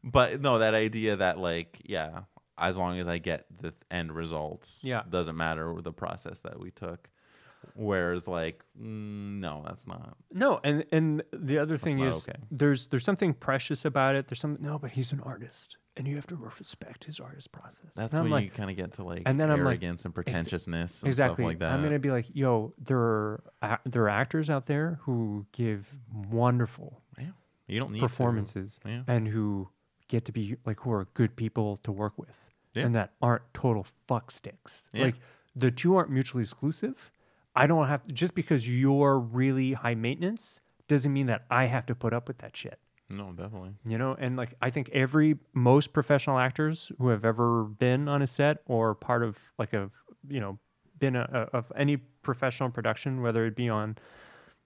[0.04, 2.22] but no, that idea that like yeah,
[2.58, 5.04] as long as I get the end results, Yeah.
[5.10, 7.10] doesn't matter the process that we took.
[7.76, 10.16] Whereas like mm, no, that's not.
[10.32, 12.40] no, and and the other thing is okay.
[12.52, 14.28] there's there's something precious about it.
[14.28, 17.94] There's some no, but he's an artist, and you have to respect his artist process.
[17.96, 19.74] That's and I'm when like, you kind of get to like and then I'm like,
[19.84, 21.36] arrogance and pretentiousness and exactly.
[21.44, 21.72] stuff like that.
[21.74, 25.94] I'm gonna be like, yo, there are a- there are actors out there who give
[26.32, 27.26] wonderful yeah,
[27.68, 29.04] you don't need performances Yeah.
[29.08, 29.68] and who
[30.08, 32.36] get to be like who are good people to work with
[32.74, 32.86] Yeah.
[32.86, 34.88] and that aren't total fuck sticks.
[34.94, 35.04] Yeah.
[35.06, 35.16] Like
[35.56, 37.12] the two aren't mutually exclusive.
[37.56, 41.86] I don't have to, just because you're really high maintenance doesn't mean that I have
[41.88, 42.80] to put up with that shit.
[43.10, 43.72] No, definitely.
[43.86, 48.22] You know, and like I think every most professional actors who have ever been on
[48.22, 49.90] a set or part of like a
[50.28, 50.60] you know
[51.00, 53.98] been a, a, of any professional production, whether it be on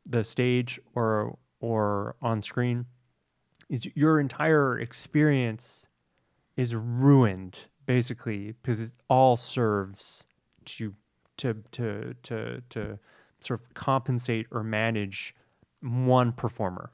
[0.06, 2.86] the stage or or on screen,
[3.69, 5.88] is your entire experience
[6.58, 10.25] is ruined basically because it all serves
[10.65, 10.93] to
[11.38, 12.99] to to to to
[13.39, 15.34] sort of compensate or manage
[15.82, 16.91] one performer.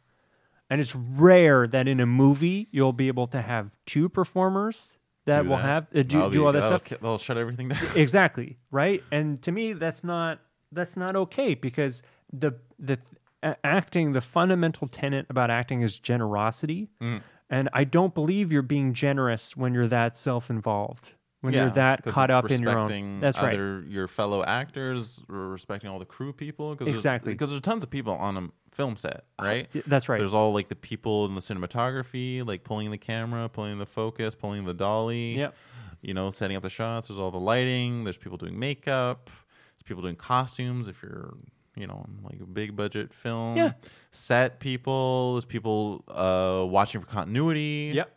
[0.69, 4.93] And it's rare that in a movie you'll be able to have two performers
[5.25, 5.63] that Do will that.
[5.63, 6.84] have uh, do, do all that stuff.
[7.01, 7.79] They'll shut everything down.
[7.95, 10.39] exactly right and to me that's not
[10.71, 12.01] that's not okay because
[12.32, 12.97] the the
[13.43, 17.21] a- acting the fundamental tenet about acting is generosity Mm.
[17.49, 22.30] and i don't believe you're being generous when you're that self-involved when you're that caught
[22.30, 23.54] up in your own that's right
[23.88, 26.75] your fellow actors, or respecting all the crew people.
[26.75, 27.34] Cause Exactly.
[27.34, 29.67] Because there's tons of people on a film set, right?
[29.73, 33.47] Y- that's right There's all like the people in the cinematography, like pulling the camera,
[33.49, 35.38] pulling the focus, pulling the dolly.
[35.38, 35.56] Yep.
[36.02, 37.10] You know, setting up the shots.
[37.10, 38.06] There's all the lighting.
[38.06, 39.30] There's people doing makeup.
[39.75, 40.88] There's people doing costumes.
[40.88, 41.36] If you're,
[41.75, 43.58] you know, like a big budget film.
[43.58, 43.73] Yeah.
[44.12, 45.34] Set people.
[45.34, 48.15] There's people uh, watching for continuity Yep.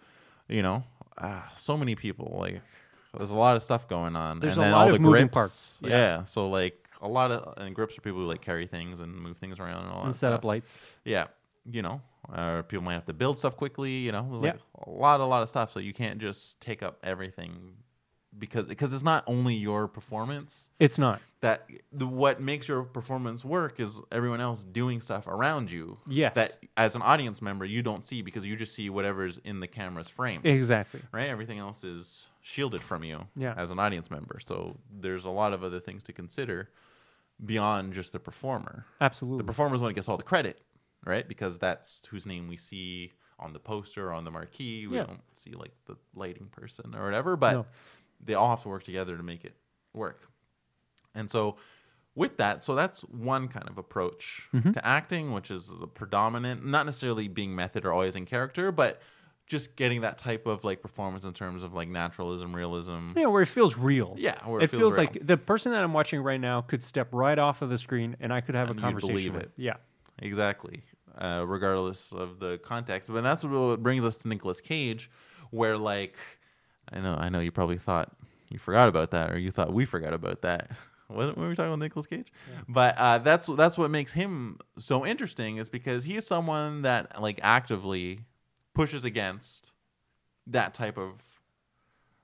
[0.48, 0.84] you know,
[1.18, 2.36] ah, so many people.
[2.40, 2.60] Like,
[3.16, 4.40] there's a lot of stuff going on.
[4.40, 5.78] There's and a then lot all of the moving grips, parts.
[5.82, 5.88] Yeah.
[5.90, 6.24] Yeah.
[6.24, 9.36] So like a lot of and grips are people who like carry things and move
[9.38, 10.04] things around and all that.
[10.06, 10.38] and that set stuff.
[10.38, 11.26] up lights Yeah.
[11.70, 12.00] You know,
[12.36, 13.90] or people might have to build stuff quickly.
[13.92, 14.52] You know, there's Yeah.
[14.52, 15.70] like a lot, a lot of stuff.
[15.70, 17.74] So you can't just take up everything
[18.36, 23.44] because because it's not only your performance it's not that the, what makes your performance
[23.44, 26.34] work is everyone else doing stuff around you Yes.
[26.36, 29.66] that as an audience member you don't see because you just see whatever's in the
[29.66, 31.28] camera's frame exactly right?
[31.28, 33.54] Everything else is shielded from you Yeah.
[33.56, 34.38] as an audience member.
[34.40, 36.70] So there's a lot of other things to consider
[37.44, 38.86] beyond just the performer.
[39.00, 39.38] Absolutely.
[39.38, 40.60] The performer's performer is the one who gets all the credit,
[41.04, 41.26] right?
[41.26, 44.86] Because that's whose name we see on the poster or on the marquee.
[44.86, 45.04] We Yeah.
[45.04, 47.66] don't see like the lighting person or whatever, but No.
[48.20, 49.56] they all have to work together to make it
[49.92, 50.28] work.
[51.14, 51.56] And so
[52.14, 54.72] with that, so that's one kind of approach Mm-hmm.
[54.72, 59.00] to acting, which is the predominant, not necessarily being method or always in character, but
[59.46, 63.12] just getting that type of like performance in terms of like naturalism, realism.
[63.16, 65.82] yeah where it feels real Yeah, where it, it feels, feels like the person that
[65.82, 68.70] i'm watching right now could step right off of the screen and i could have
[68.70, 69.50] And a conversation with it.
[69.56, 69.74] yeah
[70.20, 70.82] Exactly.
[71.18, 73.12] uh, regardless of the context.
[73.12, 75.10] But that's what brings us to Nicolas Cage,
[75.50, 76.16] where like
[76.92, 78.12] I know I know you probably thought
[78.48, 80.70] you forgot about that, or you thought we forgot about that.
[81.14, 82.32] When we were talking about Nicolas Cage,
[82.68, 87.20] but uh, that's that's what makes him so interesting is because he is someone that
[87.20, 88.20] like actively
[88.74, 89.72] pushes against
[90.46, 91.20] that type of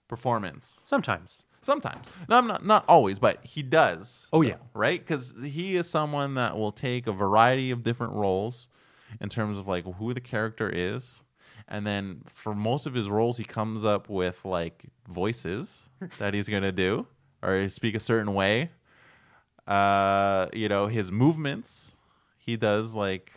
[0.09, 0.81] performance.
[0.85, 1.43] Sometimes.
[1.63, 2.07] sometimes.
[2.29, 4.57] No i'm not not always but he does Oh, yeah.
[4.75, 4.99] right?
[5.01, 8.69] Because he is someone that will take a variety of different roles
[9.21, 11.23] in terms of like who the character is.
[11.67, 15.83] And then for most of his roles he comes up with like voices
[16.19, 17.07] that he's gonna do
[17.43, 18.71] or speak a certain way
[19.69, 21.95] uh you know his movements
[22.39, 23.33] he does like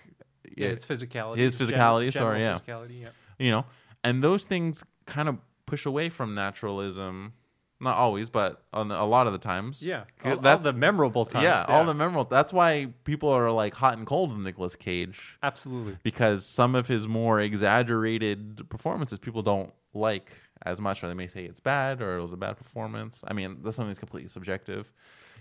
[0.57, 1.37] Yeah, his physicality.
[1.37, 2.59] His physicality, general sorry, yeah.
[2.65, 3.09] Physicality, yeah.
[3.37, 3.65] you know
[4.03, 7.33] and those things kind of push away from naturalism
[7.81, 10.03] not always but on a lot of the times Yeah.
[10.23, 11.43] All, all that's the memorable times.
[11.43, 15.37] yeah, all the memorable that's why people are like hot and cold with Nicolas Cage
[15.43, 15.97] Absolutely.
[16.03, 20.31] because some of his more exaggerated performances people don't like
[20.63, 23.33] as much or they may say it's bad or it was a bad performance i
[23.33, 24.91] mean that's something that's completely subjective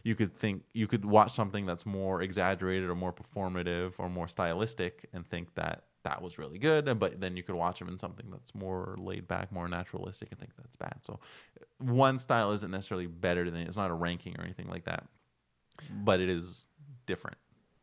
[0.05, 4.29] you could think you could watch something that's more exaggerated or more performative or more
[4.29, 7.99] stylistic and think that that was really good but then you could watch them in
[7.99, 11.21] something that's more laid back more naturalistic and think that's bad so
[11.79, 15.05] one style isn't necessarily better than it's not a ranking or anything like that
[16.03, 16.65] but it is
[17.07, 17.37] different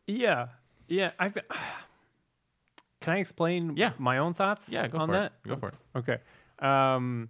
[0.08, 0.48] Yeah.
[0.88, 1.12] Yeah.
[1.20, 1.38] I've.
[3.02, 3.92] Can I explain Yeah.
[4.00, 5.34] my own thoughts yeah go on for that?
[5.46, 6.18] it go for it Okay.
[6.60, 7.30] Um,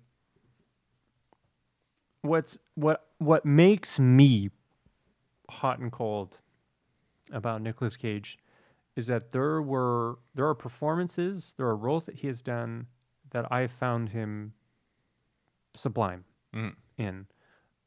[2.22, 4.50] what's what what makes me
[5.50, 6.40] hot and cold
[7.32, 8.38] about Nicolas Cage
[8.96, 12.88] is that there were there are performances, there are roles that he has done
[13.32, 14.54] that I found him
[15.76, 16.76] sublime Mhm.
[16.98, 17.28] in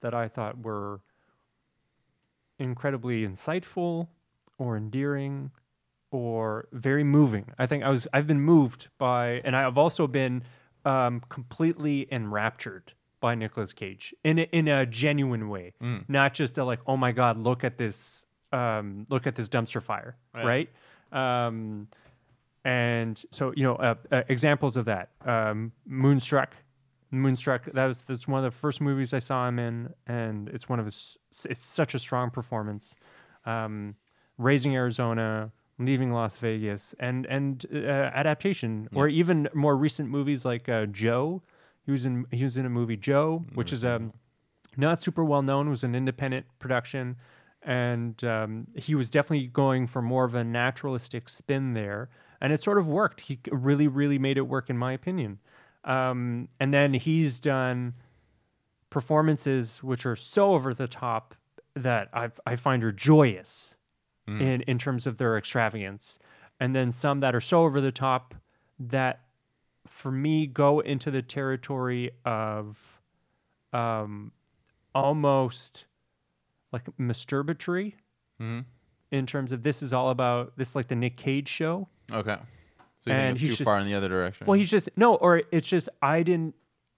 [0.01, 1.01] that I thought were
[2.59, 4.09] incredibly insightful
[4.59, 5.51] or endearing
[6.11, 7.53] or very moving.
[7.59, 10.45] I think I was I've been moved by and I've also been
[10.85, 16.05] um, completely enraptured by Nicolas Cage in a, in a genuine way, Mm.
[16.09, 19.83] not just a like oh my god look at this um, look at this dumpster
[19.83, 20.69] fire, Right.
[21.13, 21.47] right?
[21.47, 21.87] Um,
[22.65, 26.55] and so you know uh, uh, examples of that um, Moonstruck.
[27.11, 27.65] Moonstruck.
[27.73, 30.79] That was that's one of the first movies I saw him in, and it's one
[30.79, 31.17] of his.
[31.49, 32.95] It's such a strong performance.
[33.47, 33.95] Um,
[34.39, 37.79] Raising Arizona, Leaving Las Vegas, and and uh,
[38.15, 41.43] adaptation, or even more recent movies like uh, Joe.
[41.85, 44.13] He was in he was in a movie Joe, which is um
[44.77, 45.67] not super well known.
[45.67, 47.17] It was an independent production,
[47.63, 52.09] and um, he was definitely going for more of a naturalistic spin there,
[52.41, 53.21] and it sort of worked.
[53.21, 55.39] He really really made it work, in my opinion.
[55.85, 57.95] Um, and then he's done
[58.91, 61.35] performances which are so over the top
[61.75, 63.77] that I I find are joyous
[64.27, 66.19] in in terms of their extravagance,
[66.61, 68.35] and then some that are so over the top
[68.79, 69.21] that
[69.87, 73.01] for me go into the territory of
[73.73, 74.33] um
[74.95, 75.87] almost
[76.73, 77.95] like masturbatory
[78.41, 78.65] Mhm.
[79.11, 81.89] in terms of this is all about this like the Nick Cage show.
[82.13, 82.37] Okay.
[83.01, 84.47] So you And think it's too just- far in the other direction?
[84.47, 86.55] Well, he's just no, or it's just I didn't.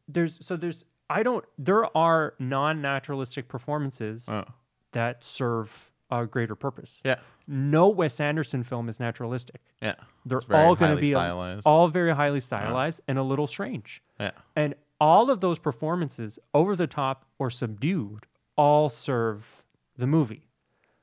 [0.09, 1.45] There's so there's I don't.
[1.59, 4.45] There are non-naturalistic performances Oh.
[4.92, 7.01] that serve a greater purpose.
[7.05, 7.21] Yeah.
[7.53, 9.61] No Wes Anderson film is naturalistic.
[9.83, 9.95] Yeah.
[10.25, 11.67] They're all going to be stylized.
[11.67, 14.03] all very highly stylized and a little strange.
[14.19, 14.31] Yeah.
[14.57, 18.25] And all of those performances, over the top or subdued,
[18.57, 19.62] all serve
[19.99, 20.49] the movie.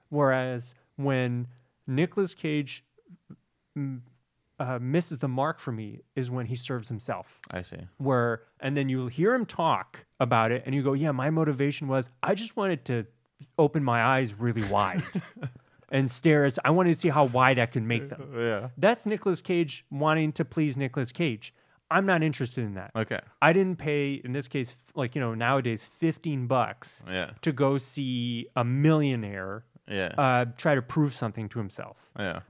[0.09, 1.47] Whereas when
[1.85, 2.83] Nicolas Cage
[4.59, 7.39] uh, misses the mark for me is when he serves himself.
[7.51, 7.77] I see.
[7.97, 11.87] Where and then you hear him talk about it, and you go, "Yeah, my motivation
[11.87, 13.05] was I just wanted to
[13.57, 15.03] open my eyes really wide
[15.91, 16.45] and stare.
[16.45, 18.69] As, I wanted to see how wide I can make them." Yeah.
[18.77, 21.53] That's Nicolas Cage wanting to please Nicolas Cage.
[21.91, 22.91] I'm not interested in that.
[22.95, 23.19] Okay.
[23.41, 27.31] I didn't pay, in this case, like, you know, nowadays, 15 bucks Yeah.
[27.41, 30.13] to go see a millionaire Yeah.
[30.17, 31.97] uh, try to prove something to himself.
[32.17, 32.41] yeah.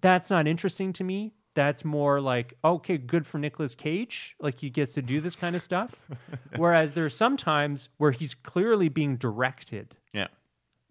[0.00, 1.34] That's not interesting to me.
[1.54, 4.34] That's more like, okay, good for Nicolas Cage.
[4.40, 5.94] Like, he gets to do this kind of stuff.
[6.56, 10.28] Whereas there's some times where he's clearly being directed Yeah.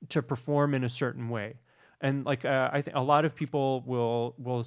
[0.09, 1.55] to perform in a certain way
[2.03, 4.65] and like uh, i think a lot of people will will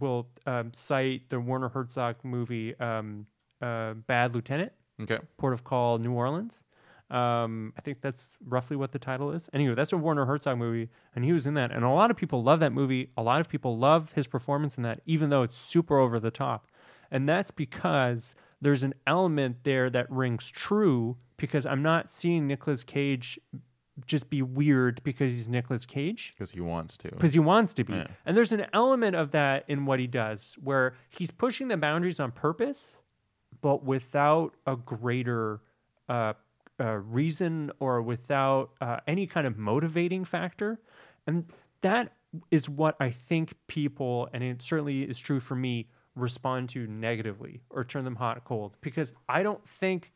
[0.00, 3.26] will um, cite the werner herzog movie um,
[3.62, 4.72] uh, bad lieutenant
[5.02, 5.18] Okay.
[5.38, 6.64] port of call new orleans.
[7.10, 9.48] Um, i think that's roughly what the title is.
[9.52, 11.70] Anyway that's a werner herzog movie and he was in that.
[11.72, 13.10] And a lot of people love that movie.
[13.16, 16.30] A lot of people love his performance in that even though it's super over the
[16.30, 16.66] top.
[17.10, 22.84] And that's because there's an element there that rings true because i'm not seeing Nicolas
[22.84, 23.38] cage
[24.06, 27.10] just be weird because he's Nicolas Cage because he wants to.
[27.10, 27.94] because he wants to be.
[27.94, 28.06] Yeah.
[28.24, 32.20] And there's an element of that in what he does where he's pushing the boundaries
[32.20, 32.96] on purpose,
[33.60, 35.60] but without a greater
[36.08, 36.34] uh,
[36.80, 40.80] uh, reason or without uh, any kind of motivating factor.
[41.26, 41.44] And
[41.82, 42.12] that
[42.50, 47.60] is what I think people, and it certainly is true for me, respond to negatively
[47.70, 48.76] or turn them hot or cold.
[48.80, 50.12] Because I don't think,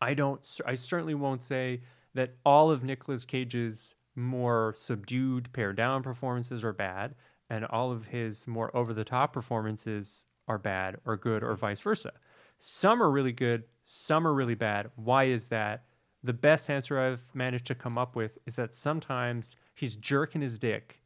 [0.00, 1.80] I don't, I certainly won't say
[2.16, 7.14] that all of Nicolas Cage's more subdued, pared down performances are bad,
[7.50, 11.80] and all of his more over the top performances are bad or good, or vice
[11.80, 12.12] versa.
[12.58, 14.90] Some are really good, some are really bad.
[14.96, 15.84] Why is that?
[16.22, 20.58] The best answer I've managed to come up with is that sometimes he's jerking his
[20.58, 21.00] dick,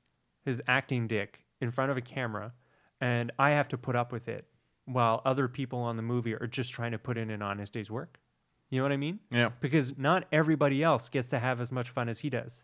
[0.45, 2.53] his acting dick, in front of a camera,
[3.01, 4.47] and I have to put up with it
[4.87, 7.91] while other people on the movie are just trying to put in an honest day's
[7.91, 8.19] work.
[8.71, 9.19] You know what I mean?
[9.31, 9.51] yeah.
[9.61, 12.63] because not everybody else gets to have as much fun as he does.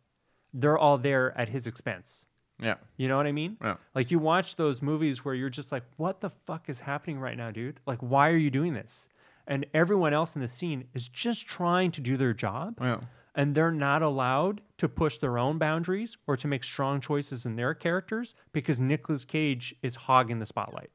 [0.54, 2.26] They're all there at his expense.
[2.62, 2.76] Yeah.
[2.96, 3.56] You know what I mean?
[3.60, 3.76] Yeah.
[3.94, 7.36] Like you watch those movies where you're just like, what the fuck is happening right
[7.36, 7.80] now, dude?
[7.86, 9.08] Like, why are you doing this?
[9.46, 13.00] And everyone else in the scene is just trying to do their job Yeah.
[13.34, 17.56] and they're not allowed to push their own boundaries or to make strong choices in
[17.56, 20.90] their characters because Nicolas Cage is hogging the spotlight.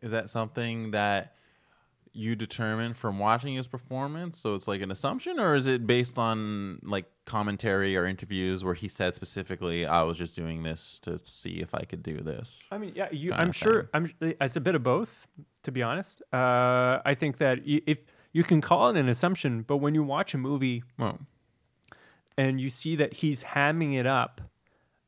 [0.00, 1.33] Is that something that
[2.14, 4.38] you determine from watching his performance?
[4.38, 8.74] So it's like an assumption, or is it based on like commentary or interviews where
[8.74, 12.62] he said specifically, "I was just doing this to see if I could do this"?
[12.70, 13.90] I mean, yeah, you, I'm sure.
[13.92, 14.10] I'm.
[14.20, 15.26] It's a bit of both,
[15.64, 16.22] to be honest.
[16.32, 17.98] Uh, I think that if
[18.32, 21.18] you can call it an assumption, but when you watch a movie Well,
[22.38, 24.40] and you see that he's hamming it up,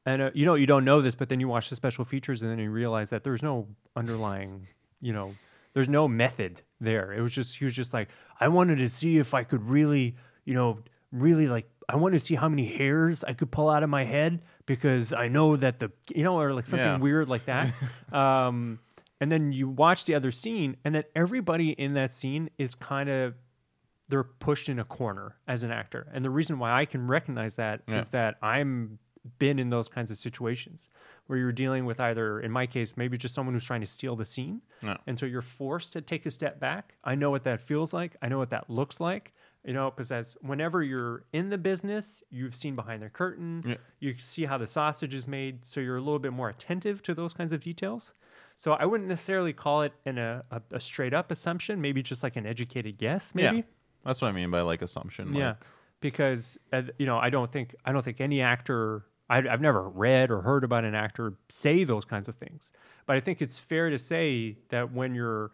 [0.05, 2.43] and uh, you know you don't know this, but then you watch the special features
[2.43, 4.67] and then you realize that there's no underlying,
[5.01, 5.35] you know,
[5.73, 7.13] there's no method there.
[7.13, 8.09] It was just he was just like,
[8.41, 10.79] I wanted to see if I could really, you know,
[11.13, 11.69] really like.
[11.89, 15.13] I wanted to see how many hairs I could pull out of my head because
[15.13, 16.99] I know that the you know or like something Yeah.
[16.99, 17.73] weird like that.
[18.13, 18.81] um,
[19.21, 23.09] and then you watch the other scene, and then everybody in that scene is kind
[23.09, 23.35] of
[24.09, 26.07] they're pushed in a corner as an actor.
[26.13, 28.05] And the reason why I can recognize that is Yeah.
[28.13, 28.99] that I'm
[29.39, 30.89] been in those kinds of situations
[31.27, 34.17] where you're dealing with either in my case maybe just someone who's trying to steal
[34.17, 34.97] the scene Yeah.
[35.07, 38.17] and so you're forced to take a step back i know what that feels like
[38.23, 39.33] i know what that looks like
[39.65, 43.77] you know because as whenever you're in the business you've seen behind the curtain Yeah.
[44.01, 47.15] you see how the sausage is made so you're a little bit more attentive to
[47.15, 48.15] those kinds of details
[48.59, 52.37] so i wouldn't necessarily call it an, a, a, straight up assumption maybe just like
[52.37, 53.63] an educated guess maybe yeah,
[54.05, 55.35] that's what I mean by like assumption.
[55.35, 55.57] yeah, like-
[55.99, 59.05] because uh, you know, I don't think I don't think any actor.
[59.29, 62.71] I, I've never read or heard about an actor say those kinds of things,
[63.07, 65.53] but I think it's fair to say that when you're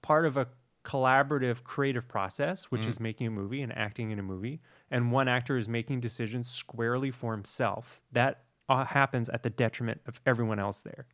[0.00, 0.48] part of a
[0.84, 4.60] collaborative creative process, which is making a movie and acting in a movie,
[4.90, 10.00] and one actor is making decisions squarely for himself, that uh, happens at the detriment
[10.06, 11.06] of everyone else there.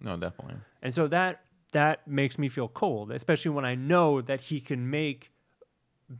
[0.00, 0.56] no, definitely.
[0.82, 4.90] And so that that makes me feel cold, especially when I know that he can
[4.90, 5.30] make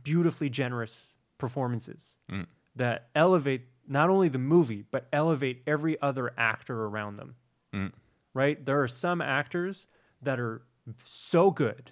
[0.03, 2.45] beautifully generous performances Mm.
[2.75, 7.35] That elevate not only the movie but elevate every other actor around them.
[7.73, 7.91] Mm.
[8.33, 8.63] Right?
[8.65, 9.87] There are some actors
[10.21, 10.63] that are
[11.05, 11.91] so good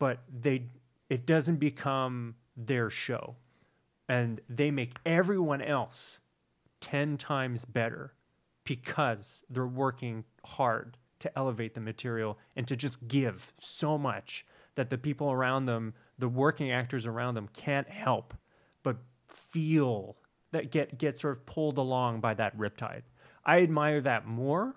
[0.00, 0.64] but they
[1.08, 3.36] it doesn't become their show
[4.08, 6.20] and they make everyone else
[6.80, 8.14] 10 times better
[8.64, 14.44] because they're working hard to elevate the material and to just give so much
[14.74, 18.34] that the people around them the working actors around them can't help
[18.82, 18.96] but
[19.50, 20.16] feel
[20.52, 23.02] that get get sort of pulled along by that riptide
[23.44, 24.74] i admire that more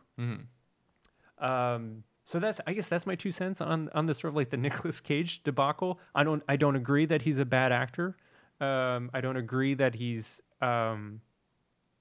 [1.39, 4.49] um, so that's I guess that's my two cents on on the sort of like
[4.49, 5.99] the Nicolas Cage debacle.
[6.15, 8.17] I don't I don't agree that he's a bad actor.
[8.61, 11.21] Um, I don't agree that he's um,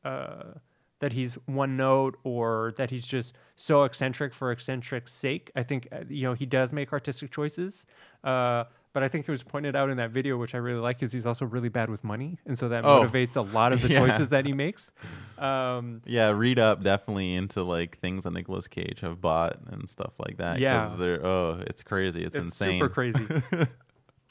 [0.04, 0.54] uh,
[1.00, 5.50] that he's one note or that he's just so eccentric for eccentric's sake.
[5.56, 7.84] I think uh, you know he does make artistic choices.
[8.22, 11.03] Uh, but I think it was pointed out in that video, which I really like,
[11.03, 13.03] is he's also really bad with money, and so that Oh.
[13.05, 14.01] motivates a lot of the Yeah.
[14.01, 14.90] choices that he makes.
[15.38, 20.12] Um, Yeah, read up definitely into like things that Nicolas Cage have bought and stuff
[20.18, 20.59] like that.
[20.61, 20.95] Yeah.
[20.99, 22.22] they're oh, it's crazy.
[22.24, 22.78] It's, it's insane.
[22.80, 23.26] super crazy.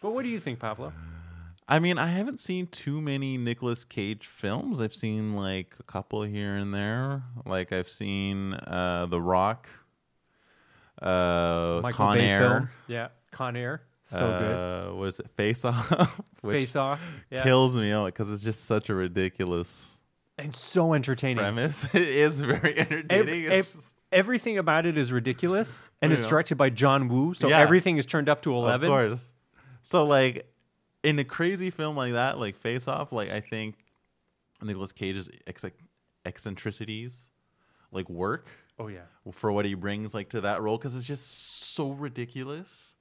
[0.01, 0.93] but what do you think, Pavlo?
[1.67, 4.81] I mean, I haven't seen too many Nicolas Cage films.
[4.81, 7.23] I've seen like a couple here and there.
[7.45, 9.69] Like I've seen uh The Rock,
[11.01, 12.69] uh Michael Con Bay Air, film.
[12.87, 13.81] Yeah, Con Air.
[14.11, 14.89] So good.
[14.91, 15.29] uh, What is it?
[15.31, 17.01] Face Off, Face Off.
[17.29, 17.43] Yeah.
[17.43, 19.89] kills me out because it's just such a ridiculous
[20.37, 21.37] and so entertaining.
[21.37, 21.85] premise.
[21.93, 23.45] it is very entertaining.
[23.45, 27.47] Ev- it's ev- everything about it is ridiculous, and it's directed by John Woo, so
[27.47, 27.59] Yeah.
[27.59, 28.87] everything is turned up to eleven.
[28.87, 29.31] Of course.
[29.83, 30.47] So like
[31.03, 33.75] in a crazy film like that, like Face Off, like I think
[34.61, 35.71] Nicolas Cage's ecc-
[36.25, 37.27] eccentricities
[37.91, 38.47] like work
[38.79, 39.01] Oh yeah.
[39.31, 42.93] for what he brings like to that role because it's just so ridiculous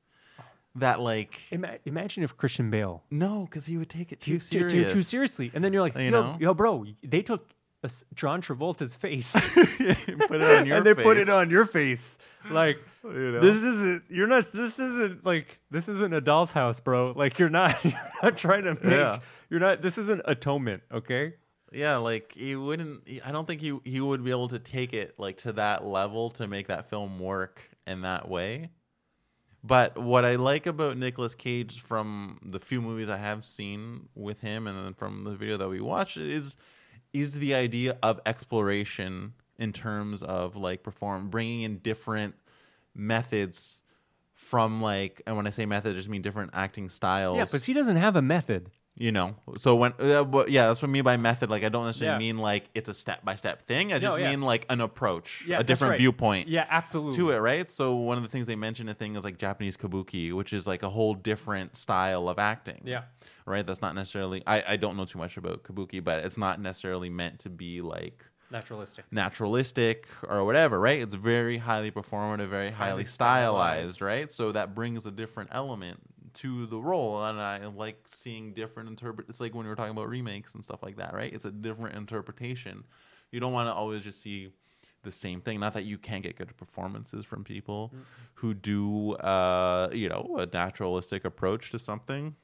[0.77, 4.61] that like Ima- imagine if Christian Bale no, because he would take it too t-
[4.61, 4.93] t- serious.
[4.93, 6.37] too seriously, and then you're like, You yo, know?
[6.41, 7.49] yo, bro, they took
[7.83, 11.23] a s- John Travolta's face put it on your and they put face.
[11.23, 12.19] it on your face.
[12.51, 13.41] Like You know?
[13.41, 17.13] this isn't you're not this isn't like this isn't a doll's house, bro.
[17.17, 19.21] Like you're not you're not trying to make Yeah.
[19.49, 21.35] you're not this isn't atonement, okay?
[21.73, 23.09] Yeah, like he wouldn't.
[23.25, 26.31] I don't think he he would be able to take it like to that level
[26.33, 28.71] to make that film work in that way.
[29.63, 34.41] But what I like about Nicolas Cage from the few movies I have seen with
[34.41, 36.57] him, and then from the video that we watched, is
[37.13, 42.35] is the idea of exploration in terms of like perform bringing in different
[42.95, 43.83] methods
[44.35, 47.63] from like and when I say method, I just mean different acting styles Yeah, but
[47.63, 48.71] he doesn't have a method.
[49.01, 51.71] You know so when uh, but yeah that's what i mean by method like i
[51.71, 52.33] don't necessarily Yeah.
[52.33, 54.29] mean like it's a step by step thing i just yeah.
[54.31, 55.99] mean like an approach Yeah, a that's different right.
[56.01, 57.17] viewpoint Yeah, absolutely.
[57.17, 59.79] to it right so one of the things they mention a thing is like japanese
[59.79, 63.05] kabuki which is like a whole different style of acting Yeah.
[63.47, 66.61] right that's not necessarily i, I don't know too much about kabuki but it's not
[66.61, 69.05] necessarily meant to be like Naturalistic.
[69.13, 71.01] naturalistic or whatever, right?
[71.01, 74.01] It's very highly performative, very highly, stylized.
[74.03, 74.33] right?
[74.33, 76.01] So that brings a different element
[76.41, 79.29] to the role, and I like seeing different interpret.
[79.29, 81.33] It's like when we were talking about remakes and stuff like that, right?
[81.33, 82.85] It's a different interpretation.
[83.31, 84.53] You don't want to always just see
[85.03, 85.61] the same thing.
[85.61, 87.93] Not that you can't get good performances from people
[88.35, 92.37] who do, uh, you know, a naturalistic approach to something.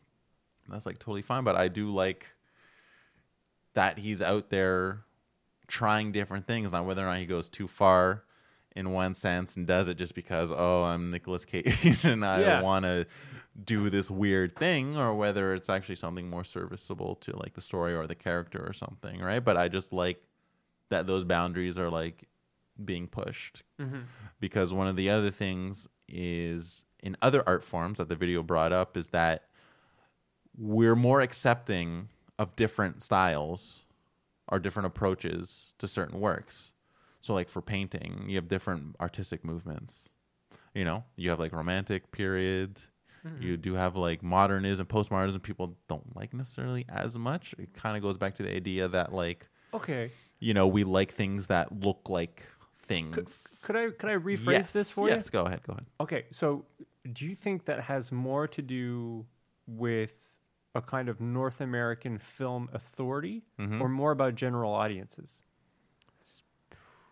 [0.68, 2.26] That's like totally fine, but I do like
[3.74, 5.00] that he's out there
[5.68, 8.24] trying different things, not whether or not he goes too far
[8.74, 12.60] in one sense and does it just because oh I'm Nicolas Cage and I Yeah.
[12.60, 13.06] want to
[13.64, 17.94] do this weird thing, or whether it's actually something more serviceable to like the story
[17.94, 19.40] or the character or something, right?
[19.44, 20.22] But I just like
[20.90, 22.28] that those boundaries are like
[22.84, 24.00] being pushed Mm-hmm.
[24.40, 28.72] because one of the other things is in other art forms that the video brought
[28.72, 29.44] up is that
[30.56, 33.80] we're more accepting of different styles
[34.48, 36.72] or different approaches to certain works.
[37.20, 40.10] So like for painting, you have different artistic movements.
[40.74, 42.80] You know, you have like romantic period,
[43.40, 47.54] you do have like modernism, postmodernism people don't like necessarily as much.
[47.58, 50.10] It kind of goes back to the idea that like, Okay.
[50.38, 52.42] you know, we like things that look like
[52.78, 53.60] things.
[53.64, 55.16] Could I could I rephrase yes, this for yes, you?
[55.18, 55.86] Yes, go ahead, go ahead.
[56.00, 56.64] Okay, so
[57.12, 59.26] do you think that has more to do
[59.66, 60.12] with
[60.74, 63.80] a kind of North American film authority Mm-hmm.
[63.82, 65.42] or more about general audiences?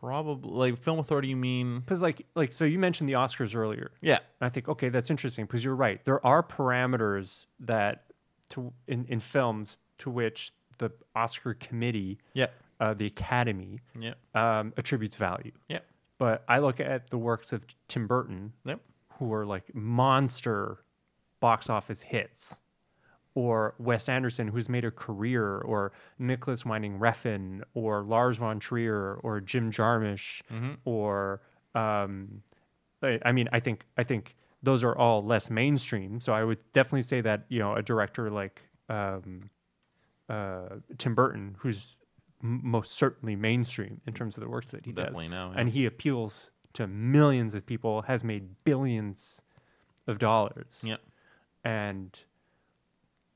[0.04, 1.28] Probably like film authority.
[1.28, 1.80] You mean?
[1.80, 3.90] Because like like so you mentioned the Oscars earlier.
[4.02, 6.04] Yeah, And I think okay, that's interesting because you're right.
[6.04, 8.04] There are parameters that
[8.50, 12.48] to in, in films to which the Oscar committee, yeah,
[12.80, 15.52] uh, the Academy, yeah, um, attributes value.
[15.68, 15.78] yeah,
[16.18, 18.80] But I look at the works of Tim Burton, yep,
[19.18, 20.78] who are like monster
[21.40, 22.56] box office hits,
[23.34, 29.18] or Wes Anderson, who's made a career, or Nicolas Winding Refn, or Lars von Trier,
[29.22, 30.40] or Jim Jarmusch,
[30.84, 31.40] or
[31.74, 32.42] um,
[33.02, 36.20] I, I mean, I think I think those are all less mainstream.
[36.20, 39.50] So I would definitely say that you know a director like um,
[40.28, 41.98] uh, Tim Burton, who's
[42.42, 45.60] m- most certainly mainstream in terms of the works that he Definitely does, now, yeah.
[45.60, 49.42] and he appeals to millions of people, has made billions
[50.06, 50.96] of dollars, yeah,
[51.64, 52.18] and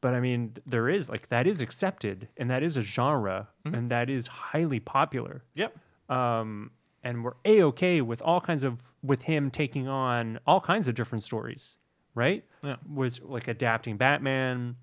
[0.00, 3.74] but I mean, there is like that is accepted, and that is a genre, Mm-hmm.
[3.74, 5.42] and that is highly popular.
[5.54, 5.76] yep.
[6.08, 6.70] Um,
[7.04, 10.94] and we're a okay with all kinds of with him taking on all kinds of
[10.94, 11.76] different stories,
[12.14, 12.44] right?
[12.62, 12.76] Yeah.
[12.92, 14.76] Was like adapting Batman,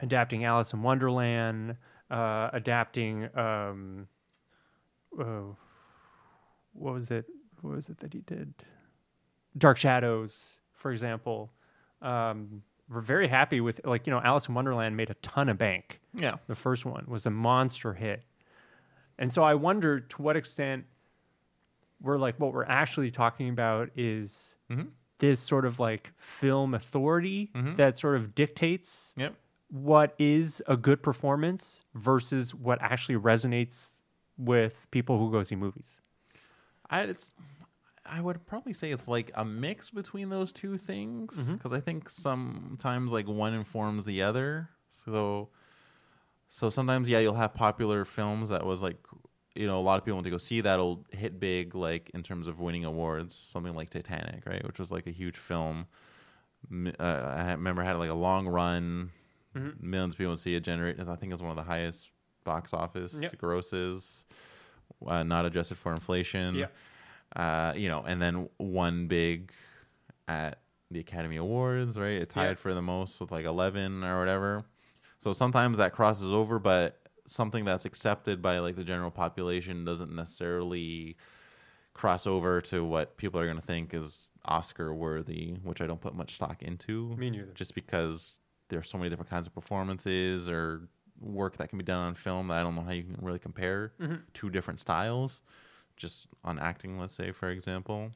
[0.00, 1.76] adapting Alice in Wonderland,
[2.10, 4.08] uh, adapting um,
[5.18, 5.54] uh,
[6.72, 7.26] what was it?
[7.62, 8.52] What was it that he did?
[9.56, 11.50] Dark Shadows, for example.
[12.02, 15.58] Um, we're very happy with like you know Alice in Wonderland made a ton of
[15.58, 16.00] bank.
[16.14, 16.36] Yeah.
[16.46, 18.22] The first one was a monster hit.
[19.18, 20.84] And so I wonder to what extent
[22.00, 24.88] we're like what we're actually talking about is Mhm.
[25.18, 27.76] this sort of like film authority Mhm.
[27.76, 29.34] that sort of dictates Yep.
[29.70, 33.92] what is a good performance versus what actually resonates
[34.36, 36.00] with people who go see movies.
[36.90, 37.32] I it's
[38.06, 42.10] I would probably say it's like a mix between those two things because I think
[42.10, 44.68] sometimes like won informs the other.
[44.90, 45.48] So
[46.48, 48.98] so sometimes yeah, you'll have popular films that was like
[49.54, 52.22] you know a lot of people want to go see that'll hit big like in
[52.22, 55.86] terms of winning awards, something like Titanic, right, which was like a huge film.
[56.72, 59.10] Uh, I remember had like a long run,
[59.80, 60.98] millions of people see it generate.
[61.00, 62.08] I think it's one of the highest
[62.44, 63.38] box office Yep.
[63.38, 64.24] grosses,
[65.06, 66.54] uh, not adjusted for inflation.
[66.54, 66.66] Yeah.
[67.36, 69.50] Uh, you know, and then one big
[70.28, 70.60] at
[70.90, 72.12] the Academy Awards, right?
[72.22, 72.54] It tied Yeah.
[72.54, 74.64] for the most with like 11 or whatever.
[75.18, 80.14] So sometimes that crosses over, but something that's accepted by like the general population doesn't
[80.14, 81.16] necessarily
[81.94, 86.00] cross over to what people are going to think is Oscar worthy, which I don't
[86.00, 87.16] put much stock into.
[87.16, 87.52] Me neither.
[87.54, 90.88] Just because there's so many different kinds of performances or
[91.20, 93.38] work that can be done on film that I don't know how you can really
[93.38, 94.14] compare Mm-hmm.
[94.34, 95.40] two different styles,
[95.96, 98.10] just on acting, let's say, for example.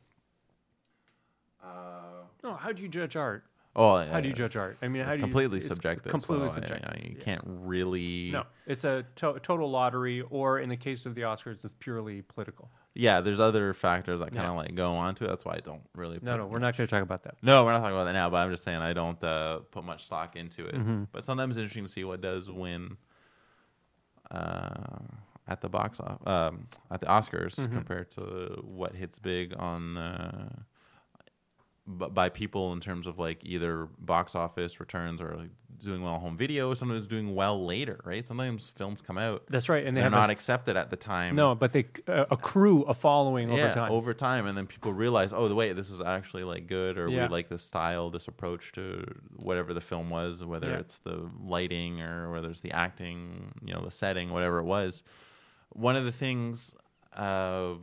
[2.45, 3.45] No, how do you judge art?
[3.74, 4.76] Oh, How do you judge art?
[4.83, 6.11] I mean, how It's do you, completely it's subjective.
[6.11, 6.89] Completely so subjective.
[6.91, 7.24] I- you Yeah.
[7.24, 8.31] can't really.
[8.33, 12.22] No, it's a to- total lottery, or in the case of the Oscars, it's purely
[12.22, 12.70] political.
[12.95, 14.51] Yeah, there's other factors that kind Yeah.
[14.51, 15.29] of like go on to it.
[15.29, 16.18] That's why I don't really.
[16.22, 17.37] No, put no, we're not going to talk about that.
[17.43, 18.31] No, we're not talking about that now.
[18.31, 20.74] But I'm just saying I don't uh, put much stock into it.
[20.74, 21.05] Mm-hmm.
[21.12, 22.97] But sometimes it's interesting to see what does win
[24.31, 24.99] uh,
[25.49, 27.74] at the box off um, at the Oscars Mm-hmm.
[27.74, 30.49] compared to what hits big on uh,
[31.99, 35.51] b- by people in terms of like either box office returns or like
[35.82, 36.74] doing well on home video.
[36.74, 38.26] Sometimes doing well later, right?
[38.26, 41.36] Sometimes films come out That's right, and they they're not a, accepted at the time.
[41.36, 43.92] no, but they uh, accrue a following yeah, over time.
[43.92, 47.09] over time, and then people realize, oh, the wait, this is actually like good, or
[47.09, 47.22] Yeah.
[47.22, 49.05] we like this style, this approach to
[49.36, 50.78] whatever the film was, whether Yeah.
[50.80, 55.03] it's the lighting or whether it's the acting, you know, the setting, whatever it was.
[55.71, 56.75] One of the things,
[57.14, 57.75] uh,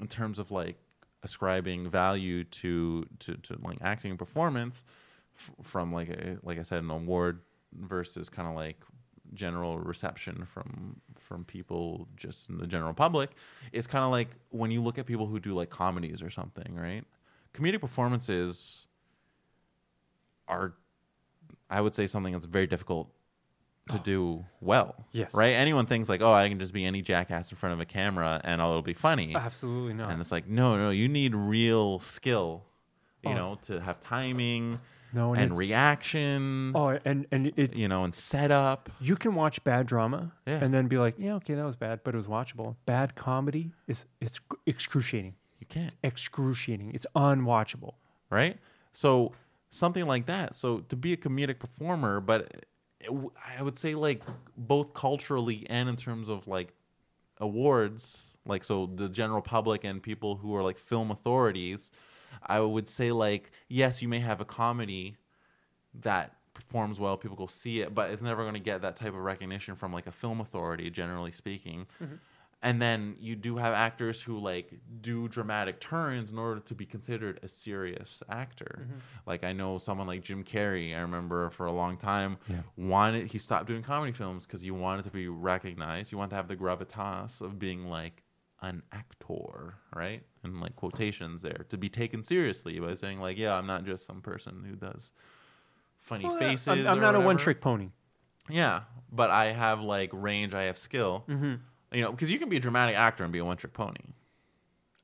[0.00, 0.76] in terms of like
[1.22, 4.84] ascribing value to to, to like acting and performance,
[5.36, 7.40] f- from like a, like I said, an award
[7.72, 8.80] versus kind of like
[9.34, 13.30] general reception from from people just in the general public
[13.72, 16.74] it's kind of like when you look at people who do like comedies or something
[16.74, 17.04] right?
[17.54, 18.86] Comedic performances
[20.48, 20.74] are
[21.68, 23.10] i would say something that's very difficult
[23.88, 24.02] to oh.
[24.02, 25.32] do well Yes.
[25.34, 27.84] right anyone thinks like oh i can just be any jackass in front of a
[27.84, 30.10] camera and all it'll be funny Absolutely not.
[30.10, 32.64] and it's like no no you need real skill
[33.24, 33.34] you Oh.
[33.34, 34.78] know to have timing
[35.12, 39.64] no, and, and reaction oh, and and it's you know and setup you can watch
[39.64, 40.62] bad drama Yeah.
[40.62, 42.76] and then be like, yeah, okay, that was bad, but it was watchable.
[42.84, 46.90] Bad comedy is it's excruciating, you can't excruciating.
[46.94, 47.94] It's unwatchable.
[48.28, 48.58] right?
[48.92, 49.32] So
[49.70, 50.54] something like that.
[50.54, 52.66] So to be a comedic performer, but it
[53.06, 54.22] I would say like
[54.56, 56.74] both culturally and in terms of like
[57.38, 61.90] awards, like so the general public and people who are like film authorities,
[62.42, 65.16] I would say like yes, you may have a comedy
[66.00, 69.08] that performs well, people go see it, but it's never going to get that type
[69.08, 71.86] of recognition from like a film authority, generally speaking.
[72.02, 72.16] Mm-hmm.
[72.60, 76.84] And then you do have actors who like do dramatic turns in order to be
[76.86, 78.88] considered a serious actor.
[79.26, 80.92] Like I know someone like Jim Carrey.
[80.96, 82.62] I remember for a long time Yeah.
[82.76, 86.10] wanted he stopped doing comedy films because he wanted to be recognized.
[86.10, 88.24] He wanted to have the gravitas of being like
[88.60, 90.24] an actor, right?
[90.42, 94.04] And like quotations there to be taken seriously by saying like, yeah, I'm not just
[94.04, 95.12] some person who does
[96.00, 96.66] funny Well, faces.
[96.66, 97.90] I'm, I'm not a one trick pony.
[98.50, 98.80] Yeah,
[99.12, 100.54] but I have like range.
[100.54, 101.24] I have skill.
[101.28, 101.54] Mm-hmm.
[101.92, 103.96] You know, because you can be a dramatic actor and be a one trick pony,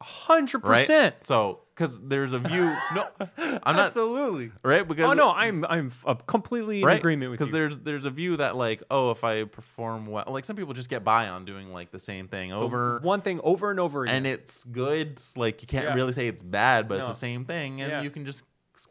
[0.00, 1.14] Hundred percent.
[1.22, 2.76] So, because there's a view.
[2.94, 3.06] No,
[3.38, 4.50] I'm not Absolutely.
[4.62, 7.46] right because Oh no, I'm I'm uh, completely in right agreement with you.
[7.46, 10.74] because there's there's a view that like oh if I perform well like some people
[10.74, 14.02] just get by on doing like the same thing over one thing over and over
[14.02, 14.16] again.
[14.16, 15.94] and it's good like you can't Yeah.
[15.94, 18.02] really say it's bad but it's the same thing and Yeah.
[18.02, 18.42] you can just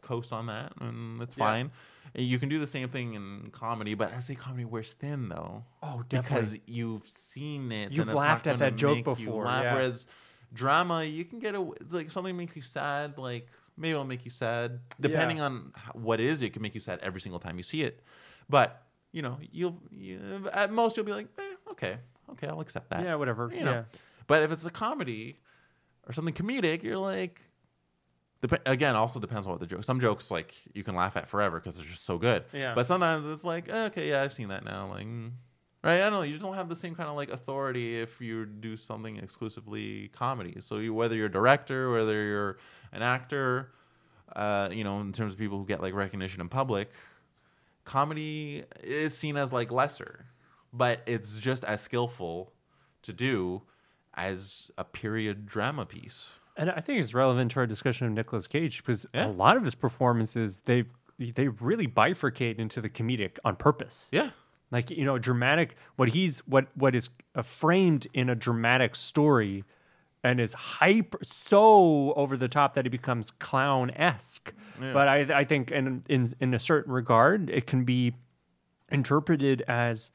[0.02, 1.70] coast on that and it's fine.
[2.14, 5.64] You can do the same thing in comedy, but I say comedy wears thin though.
[5.82, 6.18] oh, definitely.
[6.40, 7.92] because you've seen it.
[7.92, 9.64] You've laughed at that joke before, laugh.
[9.64, 9.74] yeah.
[9.74, 10.06] Whereas
[10.52, 13.18] drama, you can get a like something makes you sad.
[13.18, 16.42] Like maybe it'll make you sad, depending on h- what it is.
[16.42, 18.02] It can make you sad every single time you see it.
[18.48, 18.82] But
[19.12, 21.96] you know, you'll you, at most you'll be like, eh, okay,
[22.32, 23.02] okay, I'll accept that.
[23.04, 23.50] yeah, whatever.
[23.52, 23.72] you know.
[23.72, 23.82] Yeah.
[24.26, 25.38] But if it's a comedy
[26.06, 27.40] or something comedic, you're like.
[28.42, 29.84] Dep- again, also depends on what the joke.
[29.84, 32.44] Some jokes like you can laugh at forever because they're just so good.
[32.52, 32.74] Yeah.
[32.74, 34.88] But sometimes it's like, okay, yeah, I've seen that now.
[34.88, 35.30] Like, mm.
[35.82, 35.96] right?
[35.96, 36.22] I don't know.
[36.22, 40.08] You just don't have the same kind of like authority if you do something exclusively
[40.08, 40.56] comedy.
[40.60, 42.58] So you, whether you're a director, whether you're
[42.92, 43.72] an actor,
[44.34, 46.90] uh, you know, in terms of people who get like recognition in public,
[47.84, 50.26] comedy is seen as like lesser,
[50.72, 52.52] but it's just as skillful
[53.02, 53.62] to do
[54.14, 56.32] as a period drama piece.
[56.56, 59.26] And I think it's relevant to our discussion of Nicolas Cage because Yeah.
[59.26, 60.84] a lot of his performances they
[61.18, 64.08] they really bifurcate into the comedic on purpose.
[64.12, 64.30] Yeah.
[64.70, 65.76] Like you know, dramatic.
[65.96, 69.62] What he's what what is uh, framed in a dramatic story,
[70.24, 74.52] and is hyper so over the top that it becomes clown esque.
[74.80, 74.92] Yeah.
[74.92, 78.14] But I I think in in in a certain regard, it can be
[78.90, 80.10] interpreted as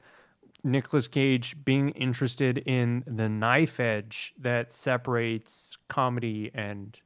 [0.64, 7.00] Nicolas Cage being interested in the knife edge that separates comedy and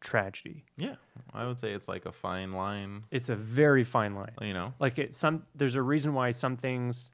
[0.00, 0.64] tragedy.
[0.76, 0.96] Yeah,
[1.34, 3.04] I would say it's like a fine line.
[3.10, 4.34] It's a very fine line.
[4.40, 7.10] You know, Like it some there's a reason why some things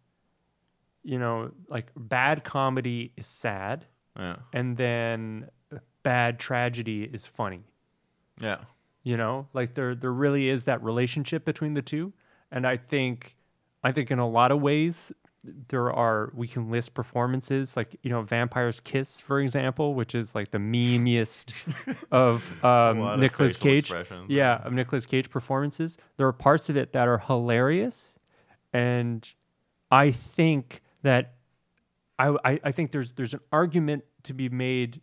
[1.04, 5.48] you know, like bad comedy is sad yeah, and then
[6.04, 7.64] bad tragedy is funny.
[8.40, 8.58] yeah,
[9.02, 12.12] you know like there there really is that relationship between the two
[12.52, 13.34] and i think
[13.82, 15.12] i think in a lot of ways
[15.44, 20.36] there are we can list performances like you know vampires kiss for example which is
[20.36, 21.52] like the memeiest
[22.12, 23.92] of um facial cage
[24.28, 28.14] yeah of Nicolas cage performances there are parts of it that are hilarious
[28.72, 29.32] and
[29.90, 31.34] i think that
[32.20, 35.00] i i, I think there's there's an argument to be made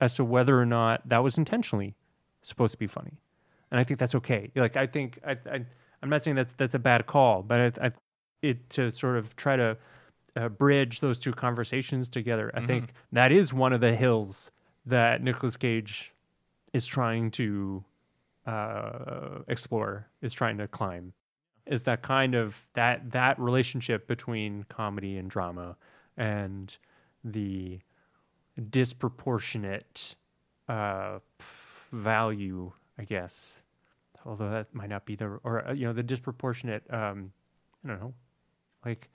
[0.00, 1.94] as to whether or not that was intentionally
[2.42, 3.18] supposed to be funny,
[3.70, 4.50] and I think that's okay.
[4.54, 5.64] Like I think I, I
[6.02, 7.92] I'm not saying that's that's a bad call, but I, I
[8.44, 9.76] it to sort of try to
[10.36, 12.50] uh, bridge those two conversations together.
[12.54, 14.50] I think that is one of the hills
[14.86, 16.12] that Nicolas Cage
[16.72, 17.84] is trying to
[18.46, 21.12] uh, explore, is trying to climb.
[21.66, 25.76] Is that kind of that that relationship between comedy and drama
[26.16, 26.76] and
[27.24, 27.80] the
[28.70, 30.16] disproportionate
[30.68, 31.20] uh,
[31.90, 33.62] value, I guess.
[34.26, 36.82] Although that might not be the or uh, you know the disproportionate.
[36.90, 37.32] Um,
[37.84, 38.14] I don't know,
[38.84, 39.08] like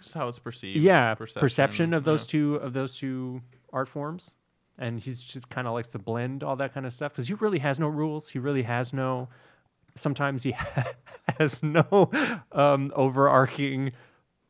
[0.00, 0.80] just how it's perceived.
[0.80, 2.28] yeah, perception, of those yeah.
[2.30, 3.42] two of those two
[3.72, 4.34] art forms,
[4.78, 7.34] and he's just kind of likes to blend all that kind of stuff because he
[7.34, 8.28] really has no rules.
[8.30, 9.28] He really has no.
[9.96, 10.54] Sometimes he
[11.38, 12.10] has no
[12.52, 13.92] um, overarching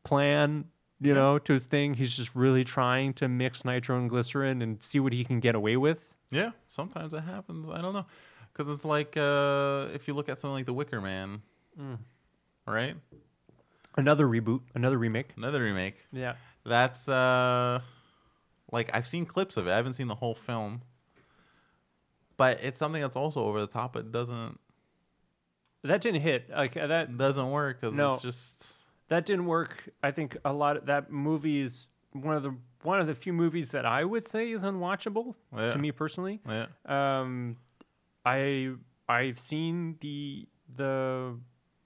[0.03, 0.65] plan,
[1.01, 1.95] you know, to his thing.
[1.95, 5.55] He's just really trying to mix nitro and glycerin and see what he can get
[5.55, 6.13] away with.
[6.29, 7.67] Yeah, sometimes that happens.
[7.69, 8.05] I don't know,
[8.53, 11.41] because it's like uh, if you look at something like The Wicker Man,
[11.79, 11.97] Mm.
[12.67, 12.95] right?
[13.97, 15.29] Another reboot, another remake.
[15.37, 15.95] Another remake.
[16.11, 16.35] Yeah.
[16.65, 17.81] That's uh,
[18.71, 19.71] like I've seen clips of it.
[19.71, 20.81] I haven't seen the whole film,
[22.37, 23.95] but it's something that's also over the top.
[23.95, 24.59] It doesn't
[25.83, 26.49] That didn't hit.
[26.49, 28.13] Like uh, that doesn't work because No.
[28.13, 28.65] it's just
[29.09, 29.89] that didn't work.
[30.01, 33.33] I think a lot of that movie is one of the one of the few
[33.33, 35.73] movies that I would say is unwatchable Yeah.
[35.73, 36.39] to me personally.
[36.47, 37.57] yeah, Um,
[38.25, 38.71] I
[39.09, 41.37] I've seen the the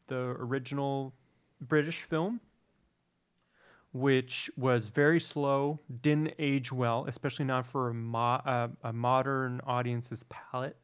[0.08, 1.14] the original
[1.68, 2.40] British film,
[3.94, 9.62] which was very slow, didn't age well, especially not for a, mo- uh, a modern
[9.66, 10.76] audience's palate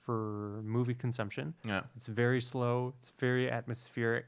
[0.00, 1.54] for movie consumption.
[1.66, 2.94] yeah, It's very slow.
[2.98, 4.26] It's very atmospheric,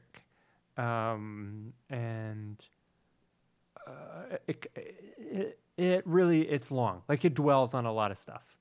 [0.77, 2.57] um, and
[3.87, 7.01] uh, it, it it really it's long.
[7.09, 8.57] Like it dwells on a lot of stuff,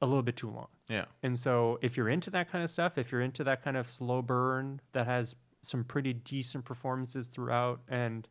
[0.00, 0.68] a little bit too long.
[0.88, 3.76] yeah, And so, if you're into that kind of stuff, if you're into that kind
[3.76, 8.28] of slow burn that has some pretty decent performances throughout and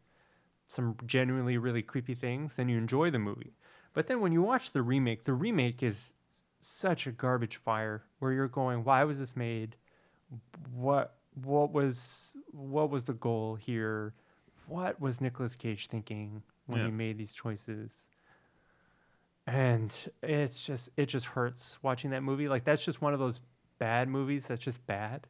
[0.67, 3.53] some genuinely really creepy things, then you enjoy the movie.
[3.93, 6.13] But then when you watch the remake, the remake is
[6.59, 9.77] such a garbage fire where you're going, why was this made?
[10.73, 14.13] What what was what was the goal here?
[14.67, 16.85] What was Nicolas Cage thinking when Yeah.
[16.85, 18.07] he made these choices?
[19.47, 23.41] and it's just it just hurts watching that movie like that's just one of those
[23.77, 25.27] bad movies that's just bad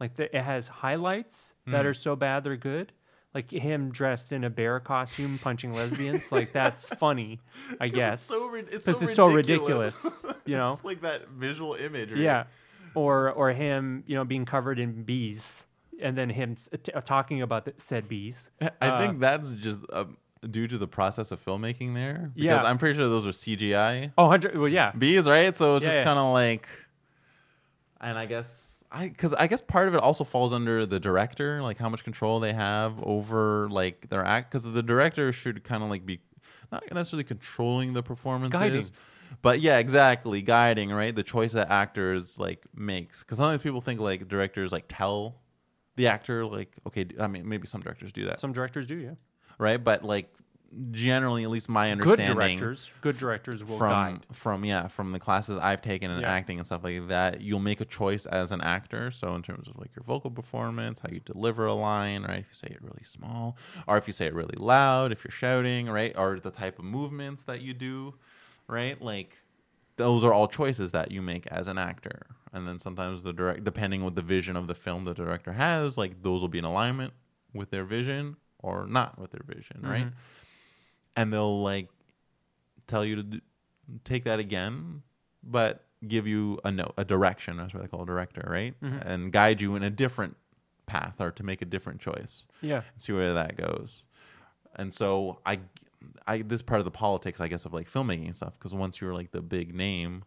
[0.00, 1.88] like the, it has highlights that Mm.
[1.88, 2.92] are so bad they're good
[3.34, 7.38] like him dressed in a bear costume punching lesbians like that's funny
[7.80, 10.04] i guess It's so, it's 'Cause so it's so ridiculous.
[10.24, 10.72] ridiculous, you know?
[10.72, 12.24] it's like that visual imagery.
[12.24, 12.44] yeah
[12.94, 15.64] or or him you know being covered in bees
[16.02, 19.80] and then him s- t- talking about the said bees I Uh, think that's just
[19.92, 20.16] um,
[20.50, 22.32] due to the process of filmmaking there.
[22.34, 22.64] Because Yeah.
[22.64, 25.54] I'm pretty sure those are CGI oh 100 well yeah bees, right?
[25.54, 26.04] So it's Yeah, just yeah.
[26.04, 26.66] kind of like,
[28.00, 28.48] and I guess
[28.90, 32.04] I because I guess part of it also falls under the director, like how much
[32.04, 34.50] control they have over like their act.
[34.50, 36.20] Because the director should kind of like be
[36.72, 38.58] not necessarily controlling the performances.
[38.58, 38.90] Guiding.
[39.42, 43.20] But yeah, exactly, guiding right the choice that actors like makes.
[43.20, 45.36] Because sometimes people think like directors like tell
[45.96, 49.14] the actor like okay, I mean maybe some directors do that, some directors do yeah
[49.60, 49.82] right?
[49.82, 50.32] But like
[50.92, 55.12] generally, at least my understanding, good directors good directors will from guide from yeah from
[55.12, 56.30] the classes I've taken in Yeah.
[56.32, 59.10] acting and stuff like that, you'll make a choice as an actor.
[59.10, 62.38] So in terms of like your vocal performance, how you deliver a line, right?
[62.38, 63.56] If you say it really small,
[63.88, 66.84] or if you say it really loud, if you're shouting, right, or the type of
[66.84, 68.14] movements that you do,
[68.68, 69.00] right?
[69.02, 69.38] Like
[69.96, 72.26] those are all choices that you make as an actor.
[72.52, 75.98] And then sometimes the direct, depending with the vision of the film the director has,
[75.98, 77.12] like those will be in alignment
[77.52, 80.06] with their vision or not with their vision, right?
[80.06, 80.16] Mm-hmm.
[81.16, 81.88] And they'll like
[82.86, 83.40] tell you to do,
[84.04, 85.02] take that again,
[85.42, 87.56] but give you a note, a direction.
[87.56, 88.74] That's what they call a director, right?
[88.80, 89.02] Mhm.
[89.04, 90.36] And guide you in a different
[90.86, 92.82] path or to make a different choice Yeah.
[92.94, 94.04] and see where that goes.
[94.76, 95.60] And so I,
[96.26, 98.54] I this part of the politics, I guess, of like filmmaking and stuff.
[98.58, 100.24] Because once you're like the big name,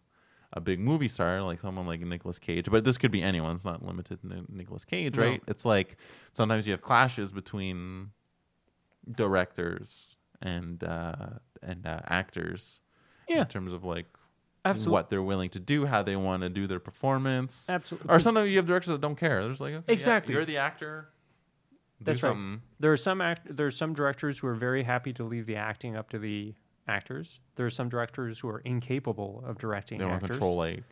[0.52, 3.56] a big movie star, like someone like Nicolas Cage, but this could be anyone.
[3.56, 5.24] It's not limited to Nicolas Cage, No.
[5.24, 5.42] right?
[5.48, 5.98] It's like
[6.34, 8.12] sometimes you have clashes between
[9.10, 10.13] directors
[10.44, 11.16] and uh,
[11.64, 12.80] and uh, actors
[13.28, 13.42] Yeah.
[13.42, 14.06] in terms of like
[14.66, 14.92] Absolutely.
[14.94, 17.68] what they're willing to do, how they want to do their performance.
[17.70, 18.14] Absolutely.
[18.14, 19.42] Or sometimes you have directors that don't care.
[19.42, 20.34] They're like, okay, yeah, Exactly.
[20.34, 21.10] you're the actor.
[22.00, 22.60] Do That's right.
[22.80, 25.56] There are some act- there are some directors who are very happy to leave the
[25.56, 26.54] acting up to the
[26.88, 27.40] actors.
[27.56, 30.84] There are some directors who are incapable of directing They want to control like.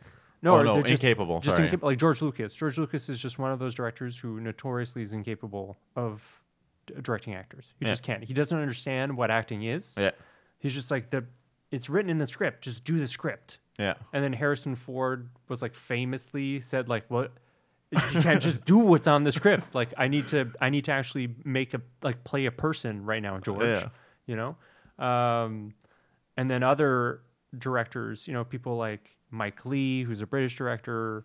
[0.44, 1.40] No, oh, no, they're just- incapable.
[1.40, 1.70] Just sorry.
[1.82, 2.52] like George Lucas.
[2.52, 6.41] George Lucas is just one of those directors who notoriously is incapable of
[7.00, 7.66] directing actors.
[7.80, 7.92] You Yeah.
[7.92, 8.22] just can't.
[8.24, 9.94] He doesn't understand what acting is.
[9.96, 10.10] yeah,
[10.58, 11.24] He's just like the
[11.70, 12.62] it's written in the script.
[12.64, 13.58] Just do the script.
[13.78, 17.32] yeah, And then Harrison Ford was like famously said like what
[17.90, 19.74] you can't just do what's on the script.
[19.74, 23.22] Like I need to I need to actually make a like play a person right
[23.22, 23.62] now, George.
[23.62, 23.88] Yeah.
[24.26, 25.04] You know?
[25.04, 25.74] Um
[26.36, 27.20] and then other
[27.58, 31.24] directors, you know, people like Mike Leigh, who's a British director,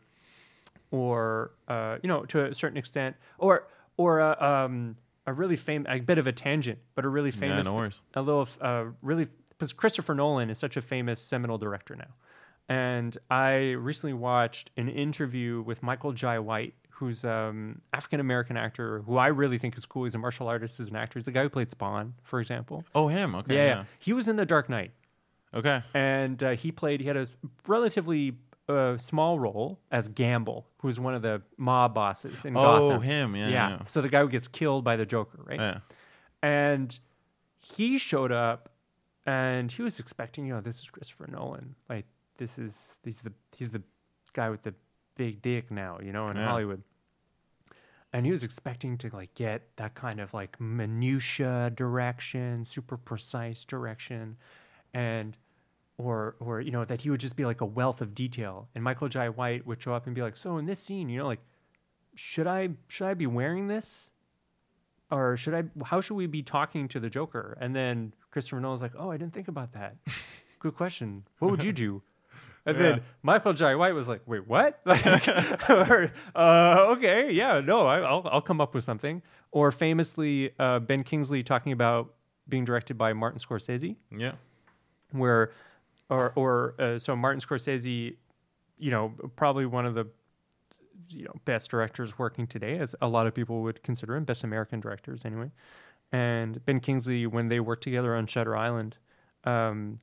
[0.91, 4.95] or uh, you know, to a certain extent, or or uh, um,
[5.27, 7.39] a really famous, a bit of a tangent, but a really yeah.
[7.39, 8.01] famous, No worries.
[8.15, 12.13] a little uh, really because Christopher Nolan is such a famous seminal director now.
[12.69, 19.01] And I recently watched an interview with Michael Jai White, who's um African American actor
[19.05, 20.05] who I really think is cool.
[20.05, 21.19] He's a martial artist, he's an actor.
[21.19, 22.83] He's the guy who played Spawn, for example.
[22.95, 23.35] Oh, him.
[23.35, 23.55] Okay.
[23.55, 23.75] yeah, Yeah.
[23.75, 23.83] yeah.
[23.99, 24.91] He was in The Dark Knight
[25.53, 25.81] Okay.
[25.93, 26.99] and uh, he played.
[27.01, 27.27] He had a
[27.67, 28.35] relatively
[28.69, 32.83] uh, small role as Gambol, who's one of the mob bosses in Gotham.
[32.83, 33.01] Oh, Gotham.
[33.03, 33.35] him.
[33.35, 33.49] Yeah.
[33.49, 33.83] Yeah.
[33.85, 35.59] So the guy who gets killed by the Joker, right?
[35.59, 35.79] yeah.
[36.43, 36.97] And
[37.59, 38.69] he showed up,
[39.25, 41.75] and he was expecting, you know, this is Christopher Nolan.
[41.89, 42.05] Like
[42.37, 43.81] this is he's the he's the
[44.33, 44.73] guy with the
[45.15, 46.45] big dick now, you know, in Yeah.
[46.47, 46.83] Hollywood.
[48.13, 53.65] And he was expecting to like get that kind of like minutia direction, super precise
[53.65, 54.37] direction,
[54.93, 55.35] and
[55.97, 58.67] or or you know that he would just be like a wealth of detail.
[58.75, 61.19] And Michael Jai White would show up and be like, "So in this scene, you
[61.19, 61.39] know, like
[62.15, 64.11] should I should I be wearing this?"
[65.09, 65.63] or should I?
[65.85, 67.57] How should we be talking to the Joker?
[67.61, 69.95] And then Christopher Nolan's like, "Oh, I didn't think about that.
[70.59, 71.23] Good question.
[71.39, 72.01] What would you do?"
[72.65, 72.83] And Yeah.
[72.83, 75.27] then Michael Jai White was like, "Wait, what?" Like,
[75.69, 79.21] or, uh, okay, yeah, no, I, I'll I'll come up with something.
[79.51, 82.13] Or famously, uh, Ben Kingsley talking about
[82.49, 84.33] being directed by Martin Scorsese Yeah.
[85.11, 85.51] where
[86.09, 88.15] or or uh, so Martin Scorsese,
[88.77, 90.07] you know, probably one of the
[91.09, 94.43] you know best directors working today, as a lot of people would consider him, best
[94.43, 95.51] American directors anyway.
[96.11, 98.97] And Ben Kingsley, when they worked together on Shutter Island,
[99.43, 99.99] um,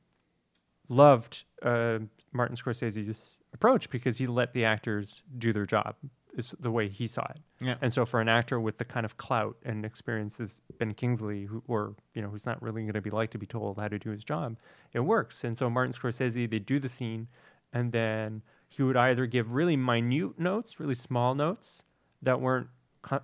[0.89, 2.01] loved uh,
[2.33, 5.95] Martin Scorsese's approach because he let the actors do their job.
[6.37, 7.41] Is the way he saw it.
[7.61, 7.77] Yeah.
[7.81, 11.45] And so for an actor with the kind of clout and experience as Ben Kingsley,
[11.45, 13.87] who or you know who's not really going to be like to be told how
[13.87, 14.57] to do his job,
[14.93, 15.45] it works.
[15.45, 17.29] And so Martin Scorsese, they do the scene,
[17.73, 21.85] and then he would either give really minute notes, really small notes
[22.23, 22.67] that weren't
[23.03, 23.21] con-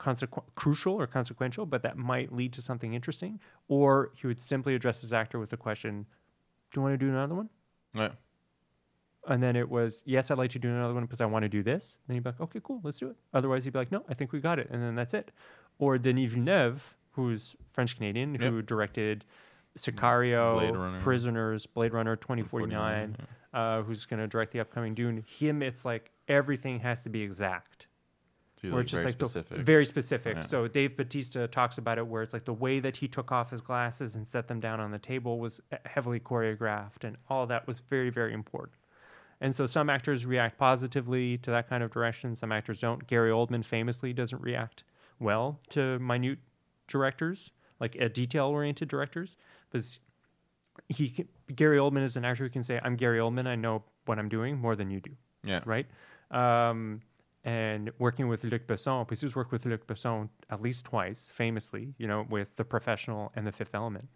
[0.00, 3.38] consequ- crucial or consequential, but that might lead to something interesting,
[3.68, 6.06] or he would simply address his actor with the question,
[6.72, 7.50] "Do you want to do another one?"
[7.94, 8.10] Yeah.
[9.28, 11.48] And then it was, yes, I'd like to do another one because I want to
[11.48, 11.98] do this.
[12.06, 13.16] Then he'd be like, okay, cool, let's do it.
[13.34, 14.68] Otherwise, he'd be like, no, I think we got it.
[14.70, 15.30] And then that's it.
[15.78, 19.24] Or Denis Villeneuve, who's French Canadian, who directed
[19.76, 23.16] Sicario, Blade Prisoners, Blade Runner 2049,
[23.52, 25.24] uh, who's going to direct the upcoming Dune.
[25.26, 27.86] Him, it's like everything has to be exact.
[28.60, 29.58] So where like it's just very like the- specific.
[29.64, 30.36] very specific.
[30.36, 30.42] Yeah.
[30.42, 33.50] So Dave Batista talks about it, where it's like the way that he took off
[33.50, 37.66] his glasses and set them down on the table was heavily choreographed, and all that
[37.68, 38.72] was very, very important.
[39.40, 42.34] And so some actors react positively to that kind of direction.
[42.34, 43.06] Some actors don't.
[43.06, 44.84] Gary Oldman famously doesn't react
[45.20, 46.38] well to minute
[46.88, 49.36] directors, like uh, detail-oriented directors,
[49.70, 50.00] because
[50.88, 53.46] he can, Gary Oldman is an actor who can say, "I'm Gary Oldman.
[53.46, 55.12] I know what I'm doing more than you do."
[55.44, 55.60] yeah.
[55.64, 55.86] right?
[56.30, 57.00] Um,
[57.44, 61.94] and working with Luc Besson, because he's worked with Luc Besson at least twice, famously,
[61.98, 64.08] you know, with The Professional and The Fifth Element.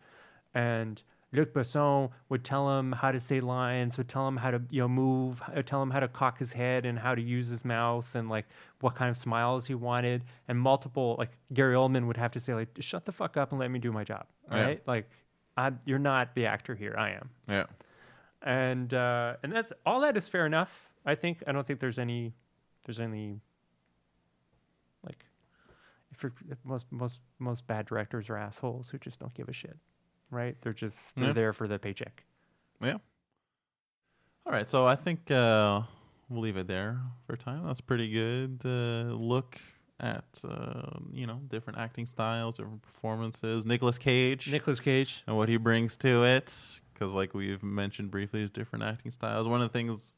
[0.55, 1.03] And
[1.35, 4.83] Luc Besson would tell him how to say lines, would tell him how to, you
[4.83, 7.64] know, move, uh, tell him how to cock his head and how to use his
[7.64, 8.45] mouth and like
[8.80, 10.24] what kind of smiles he wanted.
[10.49, 13.59] And multiple, like Gary Oldman would have to say, like, shut the fuck up and
[13.59, 14.62] let me do my job, Yeah.
[14.62, 14.83] right?
[14.87, 15.09] Like,
[15.57, 17.64] I, you're not the actor here, I am Yeah.
[18.43, 20.91] and uh, and that's all that is fair enough.
[21.07, 22.33] I think I don't think there's any
[22.85, 23.41] there's any
[25.07, 25.24] like
[26.11, 29.53] if you're, if most most most bad directors are assholes who just don't give a
[29.53, 29.76] shit,
[30.33, 30.57] right?
[30.62, 31.33] They're just they're Yeah.
[31.33, 32.24] there for the paycheck.
[32.80, 32.97] Yeah.
[34.45, 35.83] All right, so I think uh,
[36.28, 37.64] we'll leave it there for time.
[37.64, 39.61] That's pretty good uh, look
[40.01, 43.64] at uh, you know different acting styles, different performances.
[43.64, 45.22] Nicolas Cage Nicolas Cage.
[45.28, 49.47] and what he brings to it, because like we've mentioned briefly, his different acting styles.
[49.47, 50.16] One of the things,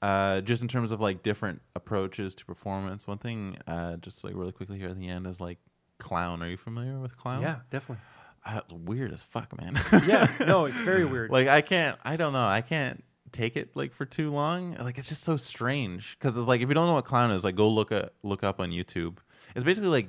[0.00, 4.34] uh, just in terms of like different approaches to performance, one thing, uh, just like
[4.34, 5.58] really quickly here at the end is like
[5.98, 6.42] clown.
[6.42, 7.42] Are you familiar with clown?
[7.42, 8.02] Yeah, definitely.
[8.46, 9.78] Uh, it's weird as fuck, man.
[10.06, 11.30] Yeah, no, it's very weird.
[11.30, 11.98] like I can't.
[12.04, 12.46] I don't know.
[12.46, 14.74] I can't take it like for too long.
[14.76, 17.44] Like it's just so strange because it's like if you don't know what clown is,
[17.44, 19.16] like go look at look up on YouTube.
[19.54, 20.08] It's basically like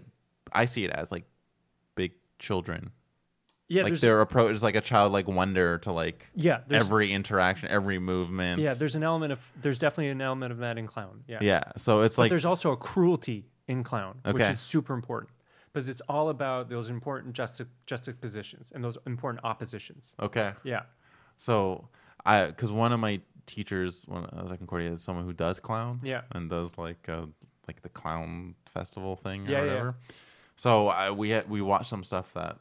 [0.52, 1.24] I see it as like
[1.96, 2.92] big children.
[3.68, 8.00] yeah, like their approach is like a childlike wonder to like yeah, every interaction, every
[8.00, 8.62] movement.
[8.62, 11.24] yeah, there's an element of there's definitely an element of that in clown.
[11.28, 11.64] Yeah, yeah.
[11.78, 15.32] So it's but like there's also a cruelty in clown, which is super important
[15.76, 20.14] because it's all about those important juxta- juxtapositions and those important oppositions.
[20.22, 20.54] okay.
[20.64, 20.84] Yeah,
[21.36, 21.90] So
[22.26, 25.60] I because one of my teachers when I was at Concordia is someone who does
[25.60, 26.00] clown.
[26.02, 26.22] Yeah.
[26.32, 27.26] And does like uh
[27.68, 29.72] like the clown festival thing Yeah, or yeah.
[29.72, 29.96] whatever.
[30.56, 32.58] So I, we had we watched some stuff that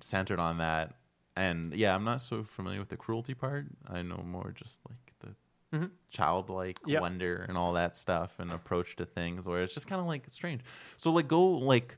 [0.00, 0.94] centered on that.
[1.36, 3.66] And yeah, I'm not so familiar with the cruelty part.
[3.88, 5.34] I know more just like the
[5.76, 5.90] Mhm.
[6.10, 7.00] childlike Yep.
[7.00, 10.24] wonder and all that stuff and approach to things where it's just kind of like
[10.28, 10.62] strange.
[10.96, 11.96] So like go like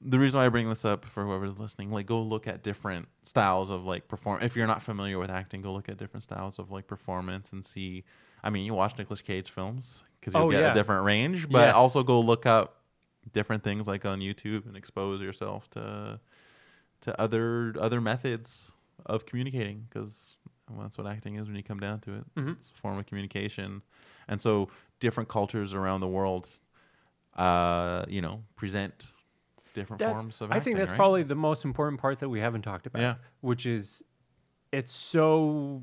[0.00, 3.08] the reason why I bring this up for whoever's listening, like go look at different
[3.22, 4.42] styles of like perform.
[4.42, 7.64] If you're not familiar with acting, go look at different styles of like performance and
[7.64, 8.04] see.
[8.42, 10.70] I mean, you watch Nicolas Cage films because you'll Oh, get yeah.
[10.70, 11.74] a different range, but Yes.
[11.74, 12.82] also go look up
[13.32, 16.20] different things like on YouTube and expose yourself to
[17.00, 18.72] to other other methods
[19.06, 20.36] of communicating because
[20.78, 22.34] that's what acting is when you come down to it.
[22.36, 22.52] Mhm.
[22.58, 23.82] It's a form of communication,
[24.28, 24.68] and so
[25.00, 26.48] different cultures around the world,
[27.36, 29.10] uh, you know, present
[29.80, 30.50] different that's, forms of.
[30.52, 30.96] I think that's right?
[31.02, 33.00] probably the most important part that we haven't talked about.
[33.02, 33.14] Yeah.
[33.40, 34.02] which is
[34.72, 35.82] it's so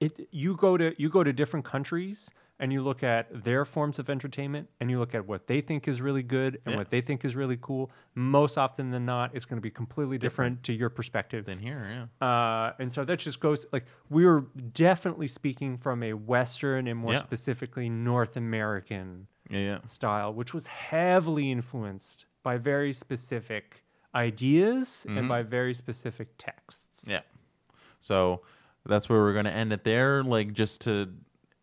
[0.00, 2.30] it you go to you go to different countries
[2.60, 5.88] and you look at their forms of entertainment and you look at what they think
[5.88, 6.78] is really good and Yeah.
[6.78, 10.16] what they think is really cool most often than not it's going to be completely
[10.18, 12.26] different, to your perspective Than here, yeah.
[12.28, 14.40] uh, and so that just goes like we're
[14.86, 17.20] definitely speaking from a western and more Yeah.
[17.30, 19.78] specifically north american Yeah, yeah.
[19.88, 23.84] style, which was heavily influenced by very specific
[24.14, 25.18] ideas Mhm.
[25.18, 27.04] and by very specific texts.
[27.06, 27.22] Yeah.
[28.00, 28.42] So
[28.84, 30.22] that's where we're going to end it there.
[30.22, 31.14] Like just to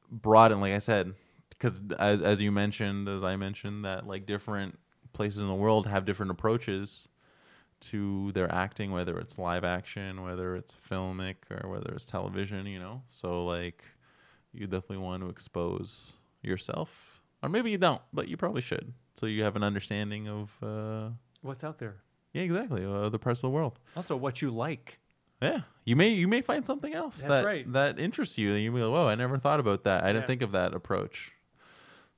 [0.10, 1.14] broaden, like I said,
[1.50, 4.80] because as as you mentioned, as I mentioned, that like different
[5.14, 7.08] places in the world have different approaches
[7.82, 12.66] to their acting, whether it's live action, whether it's filmic, or whether it's television.
[12.66, 13.84] You know, so like
[14.54, 19.26] you definitely want to expose yourself, or maybe you don't, but you probably should, so
[19.26, 20.58] you have an understanding of.
[20.62, 21.10] Uh,
[21.42, 21.98] What's out there?
[22.34, 22.84] yeah, exactly.
[22.86, 23.80] Uh, other parts of the world.
[23.96, 25.00] Also, what you like.
[25.42, 27.72] Yeah, you may you may find something else That's that right.
[27.74, 28.54] that interests you.
[28.54, 30.04] And you be like, "Whoa, I never thought about that.
[30.04, 30.28] I didn't Yeah.
[30.28, 31.32] think of that approach."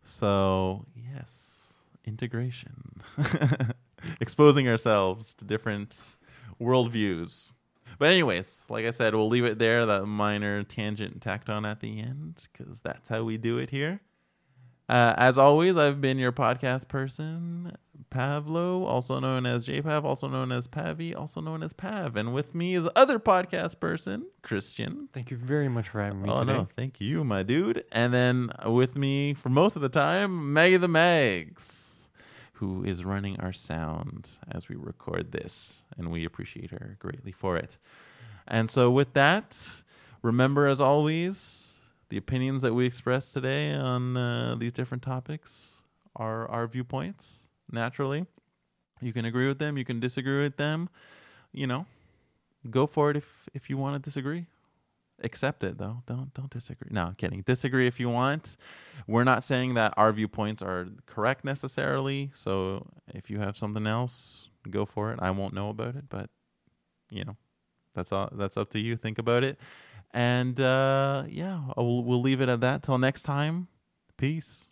[0.03, 1.59] So yes,
[2.03, 3.01] integration,
[4.19, 6.15] exposing ourselves to different
[6.59, 7.51] worldviews.
[7.99, 9.85] But anyways, like I said, we'll leave it there.
[9.85, 14.01] That minor tangent tacked on at the end because that's how we do it here.
[14.91, 17.71] Uh, as always, I've been your podcast person,
[18.09, 22.17] Pavlo, also known as JPav, also known as Pavi, also known as Pav.
[22.17, 25.07] And with me is other podcast person, Christian.
[25.13, 26.53] Thank you very much for having me Oh, today.
[26.53, 26.67] no.
[26.75, 27.85] Thank you, my dude.
[27.93, 32.07] And then with me for most of the time, Maggie the Mags,
[32.53, 35.85] who is running our sound as we record this.
[35.97, 37.77] And we appreciate her greatly for it.
[38.45, 39.57] And so, with that,
[40.21, 41.60] remember as always,
[42.11, 45.81] the opinions that we express today on uh, these different topics
[46.13, 48.25] are our viewpoints, naturally.
[48.99, 50.89] You can agree with them, you can disagree with them.
[51.53, 51.85] You know,
[52.69, 54.45] go for it if, if you want to disagree.
[55.23, 56.01] Accept it though.
[56.05, 56.89] Don't don't disagree.
[56.91, 57.43] No i'm kidding.
[57.43, 58.57] Disagree if you want.
[59.07, 64.49] We're not saying that our viewpoints are correct necessarily so if you have something else
[64.69, 65.19] go for it.
[65.21, 66.31] I won't know about it but
[67.11, 67.37] you know
[67.93, 68.97] that's all that's up to you.
[68.97, 69.59] Think about it
[70.13, 72.83] and uh yeah we'll, we'll leave it at that.
[72.83, 73.67] Till next time
[74.17, 74.67] peace